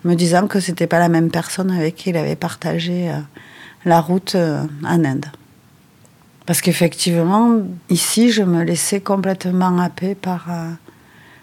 me 0.05 0.15
disant 0.15 0.47
que 0.47 0.61
c'était 0.61 0.87
pas 0.87 0.99
la 0.99 1.09
même 1.09 1.31
personne 1.31 1.71
avec 1.71 1.97
qui 1.97 2.11
il 2.11 2.17
avait 2.17 2.37
partagé 2.37 3.11
euh, 3.11 3.19
la 3.87 4.01
route 4.01 4.35
euh, 4.35 4.63
en 4.85 5.05
Inde. 5.05 5.27
Parce 6.49 6.63
qu'effectivement, 6.63 7.61
ici, 7.91 8.33
je 8.33 8.43
me 8.43 8.65
laissais 8.65 9.01
complètement 9.01 9.79
happer 9.79 10.15
par 10.15 10.49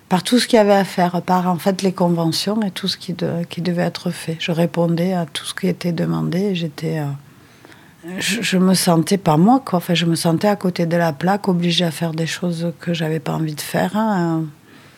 par 0.10 0.24
tout 0.24 0.40
ce 0.40 0.48
qu'il 0.48 0.58
y 0.58 0.60
avait 0.60 0.74
à 0.74 0.84
faire, 0.84 1.22
par 1.22 1.48
en 1.48 1.58
fait 1.58 1.82
les 1.82 1.92
conventions 1.92 2.62
et 2.62 2.72
tout 2.72 2.88
ce 2.88 2.98
qui, 2.98 3.16
qui 3.50 3.62
devait 3.62 3.84
être 3.84 4.12
fait. 4.12 4.38
Je 4.40 4.52
répondais 4.52 5.14
à 5.14 5.26
tout 5.26 5.46
ce 5.46 5.54
qui 5.54 5.68
était 5.68 5.92
demandé 5.92 6.40
et 6.40 6.56
j'étais. 6.56 7.00
Euh, 7.00 8.20
je, 8.20 8.58
me 8.58 8.76
sentais 8.76 9.18
pas 9.18 9.36
moi, 9.36 9.62
quoi. 9.66 9.78
Enfin, 9.78 9.96
je 9.96 10.06
me 10.06 10.16
sentais 10.16 10.48
à 10.48 10.56
côté 10.56 10.86
de 10.86 10.96
la 10.96 11.12
plaque, 11.12 11.48
obligée 11.48 11.86
à 11.86 11.92
faire 11.92 12.12
des 12.12 12.28
choses 12.28 12.72
que 12.80 12.94
j'avais 12.94 13.20
pas 13.20 13.34
envie 13.34 13.56
de 13.56 13.62
faire. 13.62 13.96
Hein. 13.96 14.44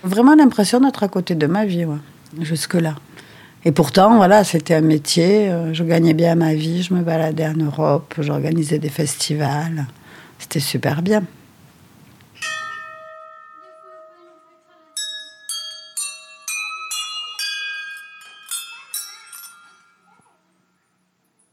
Vraiment 0.04 0.36
l'impression 0.36 0.82
d'être 0.82 1.04
à 1.04 1.08
côté 1.08 1.36
de 1.36 1.48
ma 1.48 1.66
vie, 1.66 1.86
jusque-là. 2.42 2.96
Et 3.68 3.74
pourtant, 3.74 4.16
voilà, 4.16 4.46
c'était 4.46 4.76
un 4.76 4.82
métier. 4.82 5.50
Euh, 5.50 5.74
je 5.74 5.84
gagnais 5.84 6.14
bien 6.14 6.36
ma 6.36 6.54
vie, 6.54 6.84
je 6.84 6.94
me 6.94 7.02
baladais 7.02 7.48
en 7.48 7.56
Europe, 7.56 8.14
j'organisais 8.18 8.80
des 8.80 8.88
festivals. 8.88 9.88
C'était 10.40 10.62
super 10.62 11.02
bien. 11.02 11.22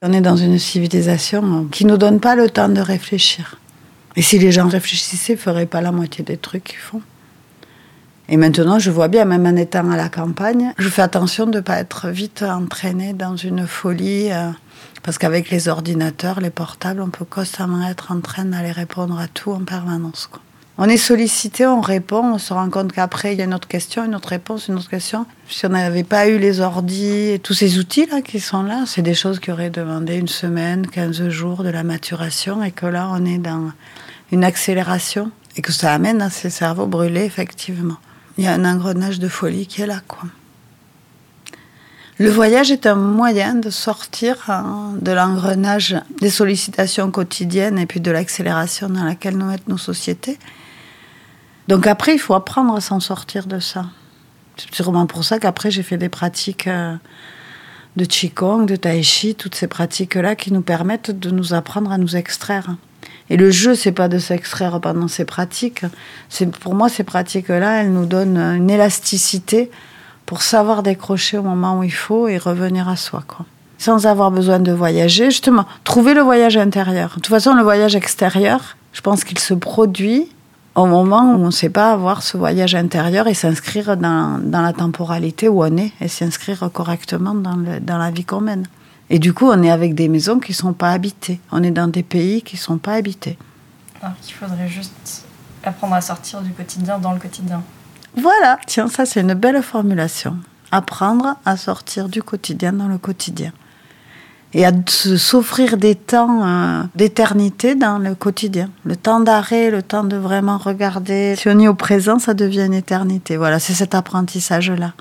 On 0.00 0.12
est 0.12 0.20
dans 0.20 0.37
une 0.37 0.61
civilisation 0.61 1.64
qui 1.72 1.85
ne 1.85 1.90
nous 1.90 1.98
donne 1.98 2.20
pas 2.20 2.37
le 2.37 2.48
temps 2.48 2.68
de 2.68 2.81
réfléchir. 2.81 3.59
Et 4.14 4.22
si 4.22 4.38
les 4.38 4.53
gens 4.53 4.68
réfléchissaient, 4.68 5.33
ils 5.33 5.37
ne 5.37 5.40
feraient 5.40 5.66
pas 5.66 5.81
la 5.81 5.90
moitié 5.90 6.22
des 6.22 6.37
trucs 6.37 6.62
qu'ils 6.62 6.79
font. 6.79 7.03
Et 8.28 8.37
maintenant, 8.37 8.78
je 8.78 8.90
vois 8.90 9.08
bien, 9.08 9.24
même 9.26 9.46
en 9.46 9.56
étant 9.56 9.90
à 9.90 9.96
la 9.96 10.08
campagne, 10.08 10.72
je 10.78 10.88
fais 10.88 11.02
attention 11.02 11.46
de 11.46 11.56
ne 11.56 11.60
pas 11.60 11.78
être 11.78 12.08
vite 12.08 12.42
entraînée 12.42 13.12
dans 13.12 13.37
une 13.37 13.66
folie. 13.66 14.32
Euh, 14.32 14.50
parce 15.02 15.18
qu'avec 15.18 15.50
les 15.50 15.68
ordinateurs, 15.68 16.40
les 16.40 16.50
portables, 16.50 17.02
on 17.02 17.10
peut 17.10 17.26
constamment 17.26 17.87
être 17.87 18.10
en 18.10 18.20
train 18.20 18.46
d'aller 18.46 18.72
répondre 18.72 19.18
à 19.18 19.28
tout 19.28 19.52
en 19.52 19.62
permanence. 19.62 20.30
On 20.78 20.88
est 20.88 20.96
sollicité, 20.96 21.66
on 21.66 21.82
répond, 21.82 22.32
on 22.32 22.38
se 22.38 22.52
rend 22.54 22.68
compte 22.70 22.90
qu'après, 22.90 23.34
il 23.34 23.38
y 23.38 23.42
a 23.42 23.44
une 23.44 23.54
autre 23.54 23.68
question, 23.68 24.04
une 24.04 24.14
autre 24.14 24.30
réponse, 24.30 24.66
une 24.66 24.76
autre 24.76 24.88
question. 24.88 25.26
Si 25.48 25.66
on 25.66 25.68
n'avait 25.68 26.02
pas 26.02 26.26
eu 26.26 26.38
les 26.38 26.60
ordis 26.60 27.32
et 27.32 27.38
tous 27.38 27.52
ces 27.52 27.78
outils-là 27.78 28.22
qui 28.22 28.40
sont 28.40 28.62
là, 28.62 28.84
c'est 28.87 29.02
des 29.02 29.14
choses 29.14 29.38
qui 29.38 29.52
auraient 29.52 29.70
demandé 29.70 30.16
une 30.16 30.26
semaine, 30.26 30.87
15 30.87 31.28
jours 31.28 31.62
de 31.62 31.68
la 31.68 31.84
maturation 31.84 32.64
et 32.64 32.72
que 32.72 32.87
là, 32.87 33.08
on 33.12 33.24
est 33.26 33.38
dans 33.38 33.70
une 34.32 34.42
accélération 34.42 35.30
et 35.56 35.62
que 35.62 35.70
ça 35.70 35.92
amène 35.92 36.22
à 36.22 36.30
ces 36.30 36.50
cerveaux 36.50 36.87
brûlés, 36.87 37.24
effectivement. 37.24 37.98
Il 38.37 38.44
y 38.44 38.47
a 38.47 38.53
un 38.53 38.64
engrenage 38.64 39.18
de 39.18 39.29
folie 39.29 39.66
qui 39.66 39.83
est 39.83 39.87
là, 39.87 40.01
quoi. 40.07 40.29
Le 42.18 42.31
voyage 42.31 42.70
est 42.70 42.87
un 42.87 42.94
moyen 42.94 43.55
de 43.57 43.70
sortir 43.70 44.49
hein, 44.49 44.92
de 45.01 45.11
l'engrenage 45.11 45.97
des 46.20 46.31
sollicitations 46.31 47.11
quotidiennes 47.11 47.77
et 47.77 47.87
puis 47.87 47.99
de 47.99 48.12
l'accélération 48.12 48.88
dans 48.88 49.03
laquelle 49.03 49.37
nous 49.37 49.47
mettent 49.47 49.66
nos 49.66 49.79
sociétés 49.79 50.38
donc 51.68 51.87
après, 51.87 52.14
il 52.14 52.18
faut 52.18 52.35
apprendre 52.35 52.75
à 52.75 52.81
s'en 52.81 53.01
sortir 53.01 53.47
de 53.47 53.59
ça. 53.59 53.87
C'est 54.57 54.73
sûrement 54.75 55.07
pour 55.07 55.25
ça 55.25 55.38
qu'après, 55.38 55.70
j'ai 55.70 55.83
fait 55.83 55.97
des 55.97 56.09
pratiques 56.09 56.66
euh, 56.66 56.94
de 57.97 58.05
Qigong, 58.05 58.66
de 58.66 58.77
Tai 58.77 59.03
Chi, 59.03 59.35
toutes 59.35 59.55
ces 59.55 59.66
pratiques-là 59.66 60.37
qui 60.37 60.53
nous 60.53 60.61
permettent 60.61 61.11
de 61.11 61.31
nous 61.31 61.55
apprendre 61.55 61.90
à 61.90 61.99
nous 61.99 62.16
extraire. 62.16 62.77
Et 63.30 63.37
le 63.37 63.50
jeu, 63.50 63.74
c'est 63.74 63.92
pas 63.92 64.08
de 64.08 64.18
s'extraire 64.18 64.80
pendant 64.80 65.08
ces 65.08 65.24
pratiques. 65.24 65.84
C'est 66.28 66.50
pour 66.50 66.74
moi 66.74 66.88
ces 66.88 67.04
pratiques-là, 67.04 67.82
elles 67.82 67.92
nous 67.92 68.06
donnent 68.06 68.38
une 68.38 68.70
élasticité 68.70 69.70
pour 70.26 70.42
savoir 70.42 70.82
décrocher 70.82 71.38
au 71.38 71.42
moment 71.42 71.78
où 71.78 71.82
il 71.82 71.92
faut 71.92 72.28
et 72.28 72.38
revenir 72.38 72.88
à 72.88 72.96
soi, 72.96 73.22
quoi. 73.26 73.46
Sans 73.78 74.06
avoir 74.06 74.30
besoin 74.30 74.60
de 74.60 74.72
voyager, 74.72 75.26
justement, 75.26 75.66
trouver 75.82 76.14
le 76.14 76.22
voyage 76.22 76.56
intérieur. 76.56 77.10
De 77.10 77.14
toute 77.14 77.26
façon, 77.26 77.54
le 77.54 77.62
voyage 77.62 77.96
extérieur, 77.96 78.76
je 78.92 79.00
pense 79.00 79.24
qu'il 79.24 79.38
se 79.38 79.52
produit 79.52 80.28
au 80.74 80.87
moment 80.87 81.34
où 81.34 81.42
on 81.42 81.46
ne 81.46 81.50
sait 81.50 81.68
pas 81.68 81.92
avoir 81.92 82.22
ce 82.22 82.37
voyage 82.37 82.74
intérieur 82.74 83.26
et 83.26 83.34
s'inscrire 83.34 83.96
dans, 83.96 84.40
la 84.50 84.72
temporalité 84.72 85.48
où 85.48 85.62
on 85.62 85.76
est 85.76 85.92
et 86.00 86.08
s'inscrire 86.08 86.68
correctement 86.72 87.34
dans, 87.34 87.56
dans 87.80 87.98
la 87.98 88.10
vie 88.10 88.24
qu'on 88.24 88.40
mène. 88.40 88.66
Et 89.10 89.18
du 89.18 89.32
coup, 89.34 89.46
on 89.46 89.62
est 89.62 89.70
avec 89.70 89.94
des 89.94 90.08
maisons 90.08 90.38
qui 90.38 90.52
ne 90.52 90.56
sont 90.56 90.72
pas 90.72 90.90
habitées. 90.90 91.40
On 91.52 91.62
est 91.62 91.70
dans 91.70 91.88
des 91.88 92.02
pays 92.02 92.42
qui 92.42 92.56
ne 92.56 92.60
sont 92.60 92.78
pas 92.78 92.94
habités. 92.94 93.38
Alors 94.00 94.16
qu'il 94.20 94.34
faudrait 94.34 94.68
juste 94.68 95.24
apprendre 95.62 95.94
à 95.94 96.00
sortir 96.00 96.40
du 96.40 96.50
quotidien 96.50 96.98
dans 96.98 97.12
le 97.12 97.18
quotidien. 97.18 97.62
Voilà, 98.16 98.58
tiens, 98.66 98.88
ça 98.88 99.06
c'est 99.06 99.20
une 99.20 99.34
belle 99.34 99.62
formulation. 99.62 100.36
Apprendre 100.70 101.36
à 101.44 101.56
sortir 101.56 102.08
du 102.08 102.22
quotidien 102.22 102.72
dans 102.72 102.88
le 102.88 102.98
quotidien 102.98 103.52
et 104.54 104.64
à 104.64 104.70
s'offrir 104.86 105.76
des 105.76 105.96
temps 105.96 106.46
euh, 106.46 106.82
d'éternité 106.94 107.74
dans 107.74 107.98
le 107.98 108.14
quotidien. 108.14 108.70
Le 108.84 108.94
temps 108.94 109.18
d'arrêt, 109.18 109.70
le 109.70 109.82
temps 109.82 110.04
de 110.04 110.16
vraiment 110.16 110.58
regarder. 110.58 111.34
Si 111.36 111.48
on 111.48 111.58
est 111.58 111.66
au 111.66 111.74
présent, 111.74 112.20
ça 112.20 112.34
devient 112.34 112.64
une 112.66 112.74
éternité. 112.74 113.36
Voilà, 113.36 113.58
c'est 113.58 113.74
cet 113.74 113.96
apprentissage-là. 113.96 114.92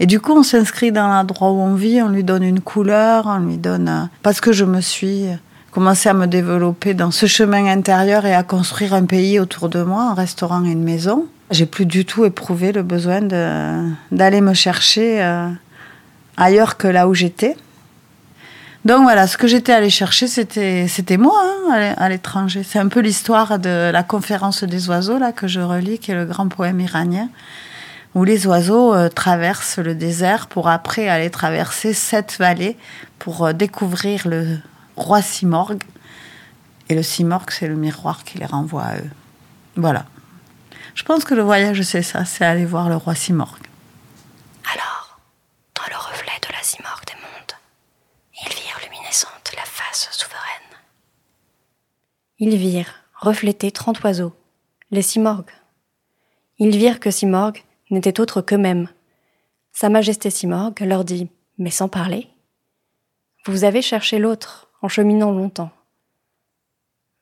Et 0.00 0.06
du 0.06 0.20
coup, 0.20 0.32
on 0.32 0.42
s'inscrit 0.42 0.92
dans 0.92 1.08
l'endroit 1.08 1.50
où 1.50 1.60
on 1.60 1.74
vit, 1.74 2.00
on 2.02 2.08
lui 2.08 2.24
donne 2.24 2.44
une 2.44 2.60
couleur, 2.60 3.26
on 3.26 3.38
lui 3.38 3.58
donne... 3.58 3.88
Euh, 3.88 4.04
parce 4.22 4.40
que 4.40 4.52
je 4.52 4.64
me 4.64 4.80
suis 4.80 5.26
commencé 5.70 6.08
à 6.08 6.14
me 6.14 6.26
développer 6.26 6.94
dans 6.94 7.10
ce 7.10 7.26
chemin 7.26 7.66
intérieur 7.66 8.26
et 8.26 8.34
à 8.34 8.42
construire 8.42 8.94
un 8.94 9.04
pays 9.04 9.38
autour 9.38 9.68
de 9.68 9.82
moi, 9.82 10.02
un 10.10 10.14
restaurant 10.14 10.64
et 10.64 10.70
une 10.70 10.82
maison. 10.82 11.26
J'ai 11.50 11.66
plus 11.66 11.86
du 11.86 12.04
tout 12.04 12.24
éprouvé 12.24 12.72
le 12.72 12.82
besoin 12.82 13.20
d'aller 13.22 14.40
me 14.40 14.54
chercher 14.54 15.22
euh, 15.22 15.48
ailleurs 16.36 16.76
que 16.76 16.88
là 16.88 17.08
où 17.08 17.14
j'étais. 17.14 17.56
Donc 18.84 19.02
voilà, 19.02 19.26
ce 19.26 19.36
que 19.36 19.46
j'étais 19.46 19.72
allée 19.72 19.90
chercher, 19.90 20.28
c'était, 20.28 21.16
moi 21.16 21.40
hein, 21.70 21.94
à 21.96 22.08
l'étranger. 22.08 22.62
C'est 22.62 22.78
un 22.78 22.88
peu 22.88 23.00
l'histoire 23.00 23.58
de 23.58 23.90
la 23.90 24.02
conférence 24.02 24.64
des 24.64 24.88
oiseaux 24.88 25.18
là 25.18 25.32
que 25.32 25.46
je 25.46 25.60
relis, 25.60 25.98
qui 25.98 26.12
est 26.12 26.14
le 26.14 26.24
grand 26.24 26.48
poème 26.48 26.80
iranien, 26.80 27.28
où 28.14 28.24
les 28.24 28.46
oiseaux 28.46 28.94
euh, 28.94 29.08
traversent 29.08 29.78
le 29.78 29.94
désert 29.94 30.48
pour 30.48 30.68
après 30.68 31.08
aller 31.08 31.30
traverser 31.30 31.92
sept 31.92 32.36
vallées 32.38 32.76
pour 33.18 33.46
euh, 33.46 33.52
découvrir 33.52 34.26
le 34.26 34.58
roi 34.96 35.22
Simorgue. 35.22 35.84
Et 36.88 36.94
le 36.94 37.02
Simorgue, 37.02 37.50
c'est 37.50 37.68
le 37.68 37.76
miroir 37.76 38.24
qui 38.24 38.38
les 38.38 38.46
renvoie 38.46 38.84
à 38.84 38.96
eux. 38.96 39.10
Voilà. 39.76 40.06
Je 40.94 41.04
pense 41.04 41.24
que 41.24 41.34
le 41.34 41.42
voyage, 41.42 41.82
c'est 41.82 42.02
ça, 42.02 42.24
c'est 42.24 42.44
aller 42.44 42.64
voir 42.64 42.88
le 42.88 42.96
roi 42.96 43.14
Simorgue. 43.14 43.66
Alors, 44.72 45.20
dans 45.74 45.88
le 45.88 45.96
reflet 45.96 46.32
de 46.42 46.52
la 46.52 46.62
Simorgue 46.62 47.04
des 47.06 47.14
mondes, 47.14 48.42
ils 48.42 48.54
virent 48.54 48.80
luminescente 48.90 49.52
la 49.54 49.64
face 49.64 50.08
souveraine. 50.10 50.78
Ils 52.38 52.56
virent 52.56 52.92
refléter 53.14 53.70
trente 53.70 54.02
oiseaux, 54.02 54.34
les 54.90 55.02
Simorgues. 55.02 55.52
Ils 56.58 56.76
virent 56.76 57.00
que 57.00 57.10
Simorgue 57.10 57.62
n'était 57.90 58.20
autre 58.20 58.40
qu'eux-mêmes. 58.42 58.88
Sa 59.72 59.88
Majesté 59.88 60.30
Simorgue 60.30 60.80
leur 60.80 61.04
dit, 61.04 61.28
mais 61.58 61.70
sans 61.70 61.88
parler, 61.88 62.28
Vous 63.46 63.64
avez 63.64 63.82
cherché 63.82 64.18
l'autre 64.18 64.70
en 64.82 64.88
cheminant 64.88 65.30
longtemps. 65.30 65.70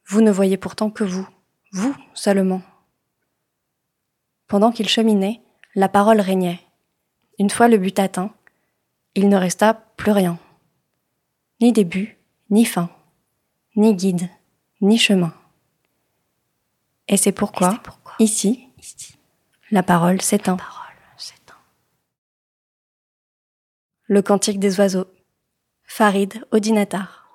Vous 0.07 0.22
ne 0.22 0.31
voyez 0.31 0.57
pourtant 0.57 0.90
que 0.90 1.05
vous, 1.05 1.29
vous 1.72 1.94
seulement. 2.14 2.62
Pendant 4.48 4.72
qu'ils 4.72 4.88
cheminaient, 4.88 5.40
la 5.74 5.88
parole 5.88 6.20
régnait. 6.20 6.61
Une 7.38 7.50
fois 7.50 7.68
le 7.68 7.79
but 7.79 7.98
atteint, 7.98 8.35
il 9.14 9.29
ne 9.29 9.37
resta 9.37 9.74
plus 9.96 10.12
rien 10.12 10.38
ni 11.61 11.72
début, 11.72 12.18
ni 12.50 12.64
fin, 12.64 12.90
ni 13.76 13.94
guide, 13.94 14.29
ni 14.81 14.98
chemin. 14.98 15.33
Et 17.09 17.16
c'est 17.16 17.33
pourquoi, 17.33 17.81
ici, 18.18 18.68
la 19.70 19.83
parole 19.83 20.20
s'éteint. 20.20 20.57
Le 24.09 24.22
cantique 24.22 24.61
des 24.61 24.79
oiseaux. 24.79 25.09
Farid 25.83 26.46
Odinatar. 26.52 27.29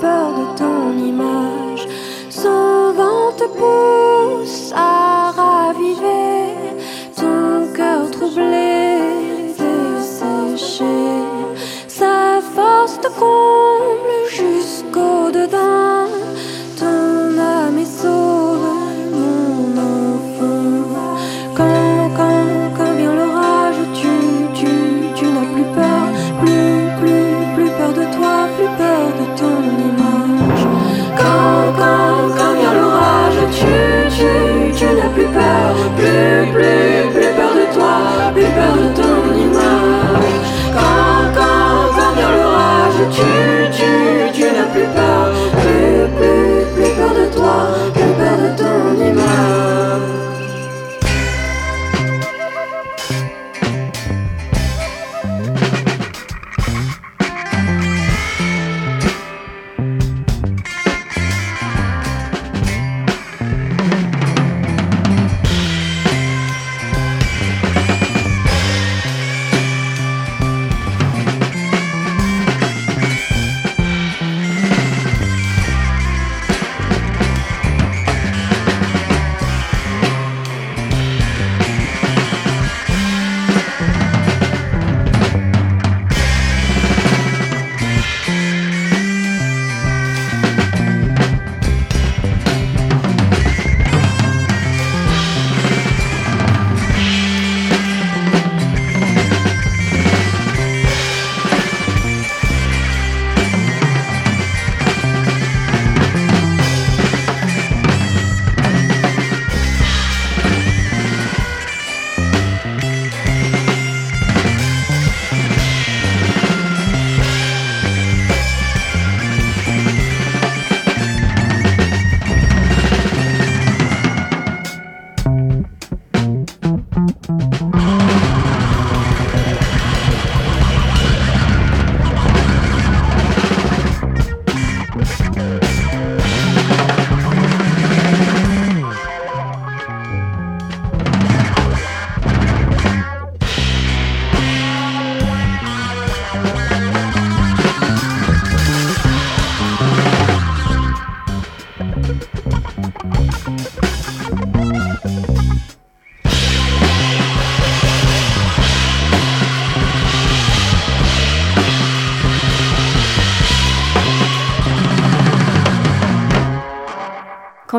Toi, 0.00 0.37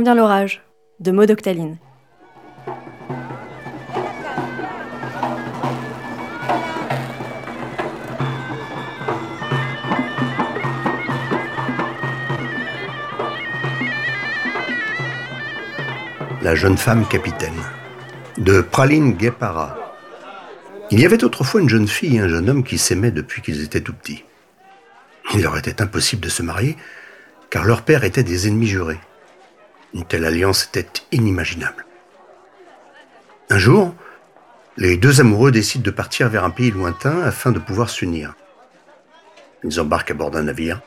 Quand 0.01 0.15
l'orage 0.15 0.63
de 1.01 1.11
Maud 1.11 1.29
Octaline. 1.29 1.77
La 16.41 16.55
jeune 16.55 16.77
femme 16.77 17.05
capitaine 17.05 17.51
de 18.37 18.61
Praline 18.61 19.11
Guépara. 19.17 19.75
Il 20.91 21.01
y 21.01 21.05
avait 21.05 21.25
autrefois 21.25 21.59
une 21.59 21.67
jeune 21.67 21.89
fille 21.89 22.15
et 22.15 22.19
un 22.21 22.29
jeune 22.29 22.49
homme 22.49 22.63
qui 22.63 22.77
s'aimaient 22.77 23.11
depuis 23.11 23.41
qu'ils 23.41 23.65
étaient 23.65 23.81
tout 23.81 23.93
petits. 23.93 24.23
Il 25.33 25.41
leur 25.41 25.57
était 25.57 25.81
impossible 25.81 26.21
de 26.21 26.29
se 26.29 26.41
marier 26.41 26.77
car 27.49 27.65
leurs 27.65 27.81
pères 27.81 28.05
étaient 28.05 28.23
des 28.23 28.47
ennemis 28.47 28.67
jurés. 28.67 28.99
Une 29.93 30.05
telle 30.05 30.25
alliance 30.25 30.65
était 30.65 30.87
inimaginable. 31.11 31.85
Un 33.49 33.57
jour, 33.57 33.95
les 34.77 34.97
deux 34.97 35.19
amoureux 35.19 35.51
décident 35.51 35.83
de 35.83 35.91
partir 35.91 36.29
vers 36.29 36.43
un 36.43 36.51
pays 36.51 36.71
lointain 36.71 37.21
afin 37.21 37.51
de 37.51 37.59
pouvoir 37.59 37.89
s'unir. 37.89 38.35
Ils 39.63 39.79
embarquent 39.79 40.11
à 40.11 40.13
bord 40.13 40.31
d'un 40.31 40.43
navire. 40.43 40.79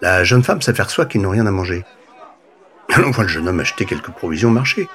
La 0.00 0.22
jeune 0.22 0.42
femme 0.42 0.62
s'aperçoit 0.62 1.06
qu'ils 1.06 1.22
n'ont 1.22 1.30
rien 1.30 1.46
à 1.46 1.50
manger. 1.50 1.84
On 2.98 3.10
voit 3.10 3.24
le 3.24 3.30
jeune 3.30 3.48
homme 3.48 3.60
acheter 3.60 3.86
quelques 3.86 4.10
provisions 4.10 4.50
au 4.50 4.52
marché. 4.52 4.88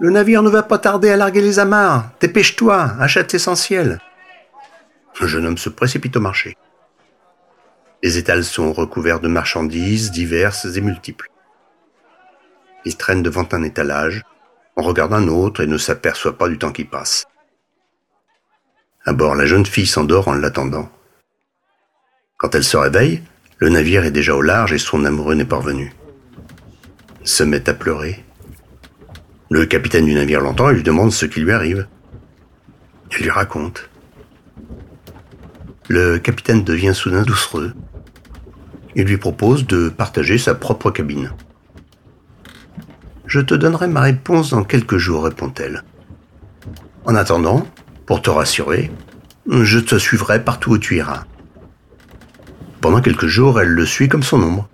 Le 0.00 0.10
navire 0.10 0.42
ne 0.42 0.50
va 0.50 0.62
pas 0.62 0.78
tarder 0.78 1.10
à 1.10 1.16
larguer 1.16 1.40
les 1.40 1.58
amarres. 1.58 2.10
Dépêche-toi, 2.20 2.96
achète 2.98 3.32
l'essentiel. 3.32 4.00
Le 5.20 5.26
jeune 5.26 5.46
homme 5.46 5.58
se 5.58 5.68
précipite 5.68 6.16
au 6.16 6.20
marché. 6.20 6.56
Les 8.02 8.18
étals 8.18 8.44
sont 8.44 8.72
recouverts 8.72 9.20
de 9.20 9.28
marchandises 9.28 10.10
diverses 10.10 10.66
et 10.76 10.80
multiples. 10.80 11.31
Il 12.84 12.96
traîne 12.96 13.22
devant 13.22 13.46
un 13.52 13.62
étalage, 13.62 14.22
en 14.76 14.82
regarde 14.82 15.12
un 15.12 15.28
autre 15.28 15.62
et 15.62 15.66
ne 15.66 15.78
s'aperçoit 15.78 16.38
pas 16.38 16.48
du 16.48 16.58
temps 16.58 16.72
qui 16.72 16.84
passe. 16.84 17.26
À 19.04 19.12
bord, 19.12 19.34
la 19.34 19.46
jeune 19.46 19.66
fille 19.66 19.86
s'endort 19.86 20.28
en 20.28 20.34
l'attendant. 20.34 20.90
Quand 22.38 22.54
elle 22.54 22.64
se 22.64 22.76
réveille, 22.76 23.22
le 23.58 23.68
navire 23.68 24.04
est 24.04 24.10
déjà 24.10 24.34
au 24.34 24.42
large 24.42 24.72
et 24.72 24.78
son 24.78 25.04
amoureux 25.04 25.34
n'est 25.34 25.44
pas 25.44 25.56
revenu. 25.56 25.92
Se 27.24 27.44
met 27.44 27.68
à 27.68 27.74
pleurer. 27.74 28.24
Le 29.50 29.66
capitaine 29.66 30.06
du 30.06 30.14
navire 30.14 30.40
l'entend 30.40 30.70
et 30.70 30.74
lui 30.74 30.82
demande 30.82 31.12
ce 31.12 31.26
qui 31.26 31.40
lui 31.40 31.52
arrive. 31.52 31.86
Elle 33.10 33.22
lui 33.22 33.30
raconte. 33.30 33.90
Le 35.88 36.18
capitaine 36.18 36.64
devient 36.64 36.94
soudain 36.94 37.22
doucereux. 37.22 37.74
Il 38.94 39.04
lui 39.04 39.18
propose 39.18 39.66
de 39.66 39.88
partager 39.88 40.38
sa 40.38 40.54
propre 40.54 40.90
cabine. 40.90 41.32
Je 43.32 43.40
te 43.40 43.54
donnerai 43.54 43.86
ma 43.86 44.02
réponse 44.02 44.50
dans 44.50 44.62
quelques 44.62 44.98
jours, 44.98 45.24
répond-elle. 45.24 45.84
En 47.06 47.14
attendant, 47.14 47.66
pour 48.04 48.20
te 48.20 48.28
rassurer, 48.28 48.90
je 49.48 49.78
te 49.78 49.96
suivrai 49.96 50.44
partout 50.44 50.72
où 50.72 50.78
tu 50.78 50.98
iras. 50.98 51.24
Pendant 52.82 53.00
quelques 53.00 53.28
jours, 53.28 53.58
elle 53.58 53.70
le 53.70 53.86
suit 53.86 54.10
comme 54.10 54.22
son 54.22 54.42
ombre. 54.42 54.68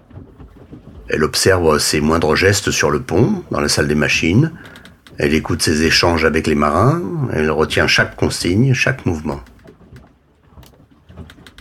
Elle 1.09 1.23
observe 1.23 1.79
ses 1.79 2.01
moindres 2.01 2.35
gestes 2.35 2.73
sur 2.73 2.91
le 2.91 3.01
pont, 3.01 3.45
dans 3.53 3.61
la 3.61 3.69
salle 3.69 3.87
des 3.87 3.95
machines. 3.95 4.51
Elle 5.19 5.35
écoute 5.35 5.63
ses 5.63 5.85
échanges 5.85 6.25
avec 6.25 6.49
les 6.49 6.57
marins. 6.57 7.01
Elle 7.33 7.53
retient 7.53 7.87
chaque 7.87 8.17
consigne, 8.17 8.75
chaque 8.75 9.07
mouvement. 9.07 9.41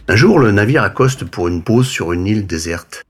Un 0.08 0.16
jour, 0.16 0.40
le 0.40 0.52
navire 0.52 0.82
accoste 0.82 1.26
pour 1.26 1.48
une 1.48 1.62
pause 1.62 1.86
sur 1.86 2.12
une 2.12 2.26
île 2.26 2.48
déserte. 2.48 3.07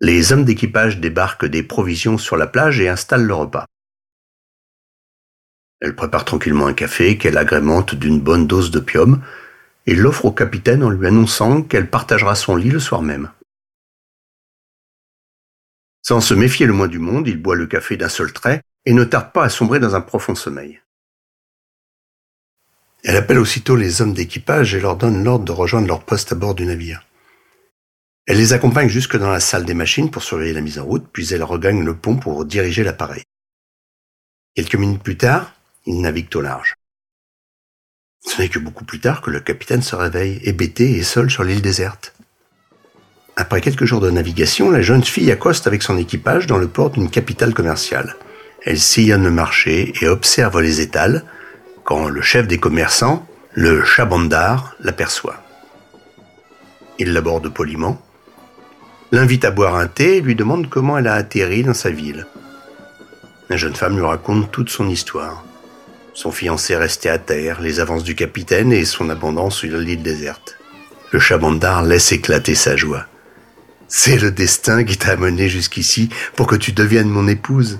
Les 0.00 0.32
hommes 0.32 0.44
d'équipage 0.44 1.00
débarquent 1.00 1.46
des 1.46 1.64
provisions 1.64 2.18
sur 2.18 2.36
la 2.36 2.46
plage 2.46 2.78
et 2.80 2.88
installent 2.88 3.26
le 3.26 3.34
repas. 3.34 3.66
Elle 5.80 5.96
prépare 5.96 6.24
tranquillement 6.24 6.68
un 6.68 6.74
café 6.74 7.18
qu'elle 7.18 7.36
agrémente 7.36 7.96
d'une 7.96 8.20
bonne 8.20 8.46
dose 8.46 8.70
d'opium 8.70 9.22
et 9.86 9.96
l'offre 9.96 10.26
au 10.26 10.32
capitaine 10.32 10.84
en 10.84 10.90
lui 10.90 11.06
annonçant 11.06 11.62
qu'elle 11.62 11.90
partagera 11.90 12.36
son 12.36 12.54
lit 12.54 12.70
le 12.70 12.78
soir 12.78 13.02
même. 13.02 13.30
Sans 16.02 16.20
se 16.20 16.34
méfier 16.34 16.66
le 16.66 16.72
moins 16.72 16.88
du 16.88 17.00
monde, 17.00 17.26
il 17.26 17.40
boit 17.40 17.56
le 17.56 17.66
café 17.66 17.96
d'un 17.96 18.08
seul 18.08 18.32
trait 18.32 18.62
et 18.86 18.92
ne 18.92 19.04
tarde 19.04 19.32
pas 19.32 19.44
à 19.44 19.48
sombrer 19.48 19.80
dans 19.80 19.96
un 19.96 20.00
profond 20.00 20.34
sommeil. 20.34 20.80
Elle 23.02 23.16
appelle 23.16 23.38
aussitôt 23.38 23.74
les 23.74 24.00
hommes 24.00 24.14
d'équipage 24.14 24.74
et 24.74 24.80
leur 24.80 24.96
donne 24.96 25.24
l'ordre 25.24 25.44
de 25.44 25.52
rejoindre 25.52 25.88
leur 25.88 26.04
poste 26.04 26.32
à 26.32 26.34
bord 26.34 26.54
du 26.54 26.66
navire. 26.66 27.07
Elle 28.28 28.36
les 28.36 28.52
accompagne 28.52 28.90
jusque 28.90 29.16
dans 29.16 29.30
la 29.30 29.40
salle 29.40 29.64
des 29.64 29.72
machines 29.72 30.10
pour 30.10 30.22
surveiller 30.22 30.52
la 30.52 30.60
mise 30.60 30.78
en 30.78 30.84
route, 30.84 31.06
puis 31.10 31.32
elle 31.32 31.42
regagne 31.42 31.82
le 31.82 31.96
pont 31.96 32.16
pour 32.16 32.44
diriger 32.44 32.84
l'appareil. 32.84 33.22
Quelques 34.54 34.74
minutes 34.74 35.02
plus 35.02 35.16
tard, 35.16 35.54
ils 35.86 35.98
naviguent 35.98 36.36
au 36.36 36.42
large. 36.42 36.74
Ce 38.20 38.42
n'est 38.42 38.50
que 38.50 38.58
beaucoup 38.58 38.84
plus 38.84 39.00
tard 39.00 39.22
que 39.22 39.30
le 39.30 39.40
capitaine 39.40 39.80
se 39.80 39.96
réveille, 39.96 40.40
hébété 40.44 40.90
et 40.98 41.04
seul 41.04 41.30
sur 41.30 41.42
l'île 41.42 41.62
déserte. 41.62 42.14
Après 43.36 43.62
quelques 43.62 43.86
jours 43.86 44.02
de 44.02 44.10
navigation, 44.10 44.70
la 44.70 44.82
jeune 44.82 45.04
fille 45.04 45.32
accoste 45.32 45.66
avec 45.66 45.82
son 45.82 45.96
équipage 45.96 46.46
dans 46.46 46.58
le 46.58 46.68
port 46.68 46.90
d'une 46.90 47.08
capitale 47.08 47.54
commerciale. 47.54 48.14
Elle 48.62 48.78
sillonne 48.78 49.24
le 49.24 49.30
marché 49.30 49.94
et 50.02 50.06
observe 50.06 50.60
les 50.60 50.82
étals 50.82 51.24
quand 51.82 52.10
le 52.10 52.20
chef 52.20 52.46
des 52.46 52.58
commerçants, 52.58 53.26
le 53.54 53.82
Chabandar, 53.86 54.76
l'aperçoit. 54.80 55.42
Il 56.98 57.14
l'aborde 57.14 57.48
poliment, 57.48 58.02
l'invite 59.10 59.44
à 59.44 59.50
boire 59.50 59.76
un 59.76 59.86
thé 59.86 60.16
et 60.16 60.20
lui 60.20 60.34
demande 60.34 60.68
comment 60.68 60.98
elle 60.98 61.06
a 61.06 61.14
atterri 61.14 61.62
dans 61.62 61.74
sa 61.74 61.90
ville. 61.90 62.26
La 63.48 63.56
jeune 63.56 63.74
femme 63.74 63.96
lui 63.96 64.04
raconte 64.04 64.50
toute 64.50 64.68
son 64.68 64.88
histoire. 64.88 65.44
Son 66.12 66.32
fiancé 66.32 66.76
resté 66.76 67.08
à 67.08 67.18
terre, 67.18 67.60
les 67.60 67.80
avances 67.80 68.04
du 68.04 68.14
capitaine 68.14 68.72
et 68.72 68.84
son 68.84 69.08
abondance 69.08 69.56
sur 69.56 69.78
l'île 69.78 70.02
déserte. 70.02 70.58
Le 71.12 71.18
chabandard 71.18 71.84
laisse 71.84 72.12
éclater 72.12 72.54
sa 72.54 72.76
joie. 72.76 73.06
C'est 73.86 74.18
le 74.18 74.30
destin 74.30 74.84
qui 74.84 74.98
t'a 74.98 75.12
amené 75.12 75.48
jusqu'ici 75.48 76.10
pour 76.36 76.46
que 76.46 76.56
tu 76.56 76.72
deviennes 76.72 77.08
mon 77.08 77.26
épouse. 77.26 77.78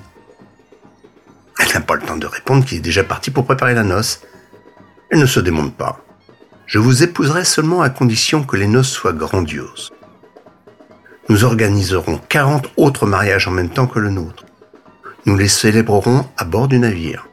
Elle 1.58 1.74
n'a 1.74 1.80
pas 1.80 1.96
le 1.96 2.02
temps 2.02 2.16
de 2.16 2.26
répondre 2.26 2.64
qu'il 2.64 2.78
est 2.78 2.82
déjà 2.82 3.04
parti 3.04 3.30
pour 3.30 3.44
préparer 3.44 3.74
la 3.74 3.82
noce. 3.82 4.22
Elle 5.10 5.18
ne 5.18 5.26
se 5.26 5.40
démonte 5.40 5.76
pas. 5.76 6.02
Je 6.64 6.78
vous 6.78 7.02
épouserai 7.02 7.44
seulement 7.44 7.82
à 7.82 7.90
condition 7.90 8.44
que 8.44 8.56
les 8.56 8.68
noces 8.68 8.90
soient 8.90 9.12
grandioses 9.12 9.90
nous 11.28 11.44
organiserons 11.44 12.18
40 12.28 12.70
autres 12.76 13.06
mariages 13.06 13.48
en 13.48 13.50
même 13.50 13.68
temps 13.68 13.86
que 13.86 13.98
le 13.98 14.10
nôtre. 14.10 14.46
Nous 15.26 15.36
les 15.36 15.48
célébrerons 15.48 16.26
à 16.38 16.44
bord 16.44 16.68
du 16.68 16.78
navire. 16.78 17.26